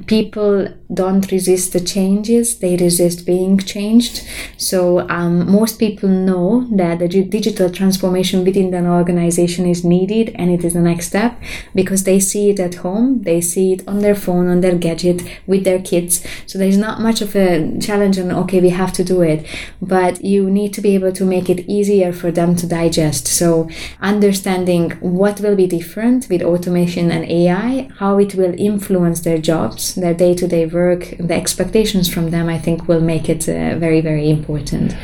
people 0.07 0.69
don't 0.95 1.31
resist 1.31 1.73
the 1.73 1.81
changes 1.81 2.59
they 2.59 2.77
resist 2.77 3.27
being 3.27 3.59
changed. 3.59 4.27
So 4.57 5.09
um, 5.09 5.51
most 5.51 5.79
people 5.79 6.09
know 6.09 6.67
that 6.73 6.99
the 7.01 7.25
digital 7.25 7.71
transformation 7.71 8.45
within 8.45 8.73
an 8.75 8.87
organization 8.87 9.67
is 9.67 9.85
needed 9.85 10.35
and 10.37 10.51
it 10.51 10.65
is 10.65 10.75
the 10.75 10.81
next 10.81 11.09
step 11.09 11.41
because 11.75 12.05
they 12.05 12.21
see 12.21 12.51
it 12.51 12.61
at 12.61 12.77
home 12.77 13.23
they 13.23 13.41
see 13.41 13.73
it 13.73 13.87
on 13.89 13.99
their 14.01 14.15
phone 14.15 14.49
on 14.49 14.61
their 14.61 14.77
gadget 14.77 15.23
with 15.47 15.65
their 15.65 15.81
kids. 15.81 16.25
So 16.47 16.59
there's 16.59 16.79
not 16.79 17.01
much 17.01 17.21
of 17.21 17.35
a 17.35 17.79
challenge 17.81 18.19
on 18.19 18.31
okay 18.33 18.61
we 18.61 18.71
have 18.71 18.93
to 18.95 19.05
do 19.05 19.23
it 19.23 19.47
but 19.81 20.25
you 20.25 20.51
need 20.51 20.73
to 20.75 20.81
be 20.81 20.95
able 20.95 21.13
to 21.13 21.25
make 21.25 21.49
it 21.51 21.61
easier 21.69 22.13
for 22.13 22.31
them 22.31 22.55
to 22.57 22.67
digest. 22.67 23.27
So 23.27 23.69
understanding 24.01 24.93
what 25.01 25.41
will 25.41 25.57
be 25.57 25.67
different 25.67 26.29
with 26.29 26.43
automation 26.43 27.11
and 27.11 27.25
ai 27.25 27.89
how 27.99 28.19
it 28.19 28.35
will 28.35 28.55
influence 28.59 29.21
their 29.21 29.39
jobs 29.39 29.95
their 29.95 30.15
day-to-day 30.15 30.67
work, 30.67 30.84
the 31.29 31.35
expectations 31.35 32.13
from 32.13 32.31
them, 32.31 32.49
I 32.49 32.59
think 32.59 32.89
will 32.89 33.01
make 33.01 33.29
it 33.29 33.49
uh, 33.49 33.79
very, 33.79 34.01
very 34.01 34.29
important. 34.31 34.95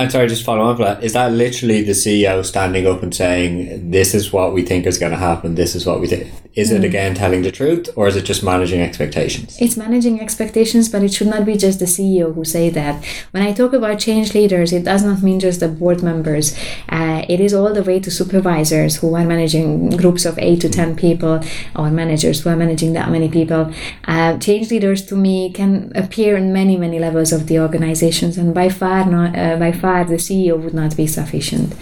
I'm 0.00 0.10
sorry, 0.10 0.28
just 0.28 0.44
follow 0.44 0.70
up 0.70 0.78
that. 0.78 1.02
Is 1.02 1.14
that 1.14 1.32
literally 1.32 1.82
the 1.82 1.92
CEO 1.92 2.44
standing 2.44 2.86
up 2.86 3.02
and 3.02 3.12
saying, 3.12 3.90
"This 3.90 4.14
is 4.14 4.32
what 4.32 4.52
we 4.52 4.62
think 4.62 4.86
is 4.86 4.96
going 4.96 5.10
to 5.10 5.18
happen. 5.18 5.56
This 5.56 5.74
is 5.74 5.84
what 5.84 6.00
we 6.00 6.06
think"? 6.06 6.32
Is 6.54 6.70
mm. 6.70 6.76
it 6.76 6.84
again 6.84 7.16
telling 7.16 7.42
the 7.42 7.50
truth, 7.50 7.88
or 7.96 8.06
is 8.06 8.14
it 8.14 8.24
just 8.24 8.44
managing 8.44 8.80
expectations? 8.80 9.56
It's 9.60 9.76
managing 9.76 10.20
expectations, 10.20 10.88
but 10.88 11.02
it 11.02 11.12
should 11.12 11.26
not 11.26 11.44
be 11.44 11.56
just 11.56 11.80
the 11.80 11.86
CEO 11.86 12.32
who 12.32 12.44
say 12.44 12.70
that. 12.70 13.04
When 13.32 13.42
I 13.42 13.52
talk 13.52 13.72
about 13.72 13.98
change 13.98 14.34
leaders, 14.34 14.72
it 14.72 14.84
does 14.84 15.02
not 15.02 15.20
mean 15.20 15.40
just 15.40 15.58
the 15.58 15.68
board 15.68 16.00
members. 16.02 16.56
Uh, 16.88 17.24
it 17.28 17.40
is 17.40 17.52
all 17.52 17.74
the 17.74 17.82
way 17.82 17.98
to 17.98 18.10
supervisors 18.10 18.96
who 18.98 19.14
are 19.16 19.24
managing 19.24 19.90
groups 19.90 20.24
of 20.24 20.38
eight 20.38 20.60
to 20.60 20.68
ten 20.68 20.94
people, 20.94 21.40
or 21.74 21.90
managers 21.90 22.40
who 22.40 22.50
are 22.50 22.56
managing 22.56 22.92
that 22.92 23.10
many 23.10 23.28
people. 23.28 23.72
Uh, 24.06 24.38
change 24.38 24.70
leaders, 24.70 25.04
to 25.06 25.16
me, 25.16 25.52
can 25.52 25.90
appear 25.96 26.36
in 26.36 26.52
many, 26.52 26.76
many 26.76 27.00
levels 27.00 27.32
of 27.32 27.48
the 27.48 27.58
organizations, 27.58 28.38
and 28.38 28.54
by 28.54 28.68
far 28.68 29.04
not 29.04 29.36
uh, 29.36 29.56
by 29.56 29.72
far 29.72 29.87
far 29.88 30.04
the 30.04 30.16
CEO 30.26 30.54
would 30.62 30.74
not 30.74 30.94
be 30.96 31.06
sufficient. 31.06 31.74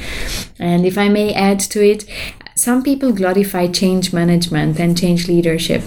And 0.61 0.87
if 0.87 0.97
I 0.97 1.09
may 1.09 1.35
add 1.35 1.59
to 1.73 1.81
it, 1.92 2.05
some 2.57 2.83
people 2.83 3.12
glorify 3.12 3.66
change 3.66 4.14
management 4.14 4.81
and 4.81 4.97
change 4.99 5.29
leadership, 5.29 5.83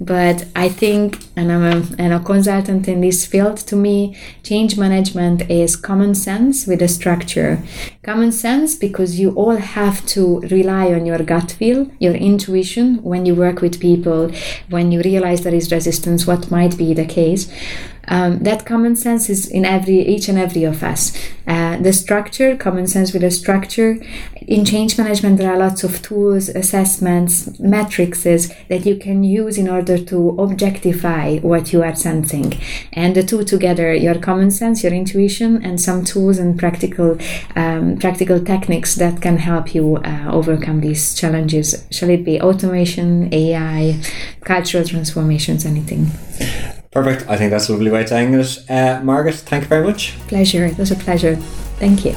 but 0.00 0.46
I 0.54 0.68
think, 0.68 1.18
and 1.34 1.50
I'm 1.50 1.64
a, 1.64 1.86
and 1.98 2.12
a 2.12 2.20
consultant 2.20 2.86
in 2.86 3.00
this 3.00 3.26
field, 3.26 3.56
to 3.56 3.74
me, 3.74 4.16
change 4.44 4.78
management 4.78 5.50
is 5.50 5.74
common 5.74 6.14
sense 6.14 6.64
with 6.64 6.80
a 6.80 6.86
structure. 6.86 7.60
Common 8.04 8.30
sense 8.30 8.76
because 8.76 9.18
you 9.18 9.32
all 9.32 9.56
have 9.56 10.06
to 10.14 10.38
rely 10.42 10.92
on 10.92 11.06
your 11.06 11.18
gut 11.24 11.50
feel, 11.50 11.90
your 11.98 12.14
intuition 12.14 13.02
when 13.02 13.26
you 13.26 13.34
work 13.34 13.60
with 13.60 13.80
people, 13.80 14.30
when 14.70 14.92
you 14.92 15.02
realize 15.02 15.42
there 15.42 15.54
is 15.54 15.72
resistance, 15.72 16.24
what 16.24 16.52
might 16.52 16.78
be 16.78 16.94
the 16.94 17.04
case. 17.04 17.52
Um, 18.08 18.40
that 18.40 18.66
common 18.66 18.96
sense 18.96 19.30
is 19.30 19.48
in 19.48 19.64
every 19.64 20.00
each 20.00 20.28
and 20.28 20.38
every 20.38 20.64
of 20.64 20.82
us. 20.82 21.16
Uh, 21.46 21.76
the 21.76 21.92
structure, 21.92 22.56
common 22.56 22.86
sense 22.86 23.12
with 23.12 23.22
a 23.22 23.30
structure. 23.30 23.98
In 24.42 24.64
change 24.64 24.98
management, 24.98 25.38
there 25.38 25.52
are 25.52 25.58
lots 25.58 25.84
of 25.84 26.02
tools, 26.12 26.48
assessments, 26.50 27.58
matrices 27.58 28.42
that 28.68 28.84
you 28.88 28.96
can 28.96 29.24
use 29.24 29.56
in 29.62 29.68
order 29.68 29.96
to 30.10 30.16
objectify 30.46 31.38
what 31.38 31.72
you 31.72 31.82
are 31.82 31.94
sensing. 31.94 32.48
And 32.92 33.14
the 33.14 33.22
two 33.22 33.42
together, 33.44 33.94
your 33.94 34.18
common 34.28 34.50
sense, 34.50 34.82
your 34.84 34.92
intuition, 34.92 35.50
and 35.66 35.80
some 35.80 36.04
tools 36.04 36.38
and 36.38 36.58
practical 36.58 37.18
um, 37.56 37.96
practical 38.04 38.38
techniques 38.52 38.94
that 38.96 39.14
can 39.24 39.36
help 39.38 39.74
you 39.74 39.86
uh, 39.96 40.28
overcome 40.38 40.80
these 40.80 41.14
challenges. 41.20 41.86
Shall 41.90 42.10
it 42.10 42.24
be 42.24 42.40
automation, 42.40 43.32
AI, 43.32 44.00
cultural 44.52 44.84
transformations, 44.84 45.64
anything? 45.64 46.02
Perfect. 46.90 47.20
I 47.28 47.36
think 47.38 47.50
that's 47.50 47.68
a 47.68 47.72
lovely 47.72 47.90
way 47.90 48.04
to 48.04 48.14
end 48.14 48.34
it. 48.34 48.50
Uh, 48.68 49.00
Margaret, 49.02 49.36
thank 49.50 49.62
you 49.64 49.68
very 49.68 49.86
much. 49.86 50.00
Pleasure. 50.28 50.66
It 50.66 50.76
was 50.76 50.90
a 50.90 50.96
pleasure. 50.96 51.36
Thank 51.80 52.04
you. 52.04 52.14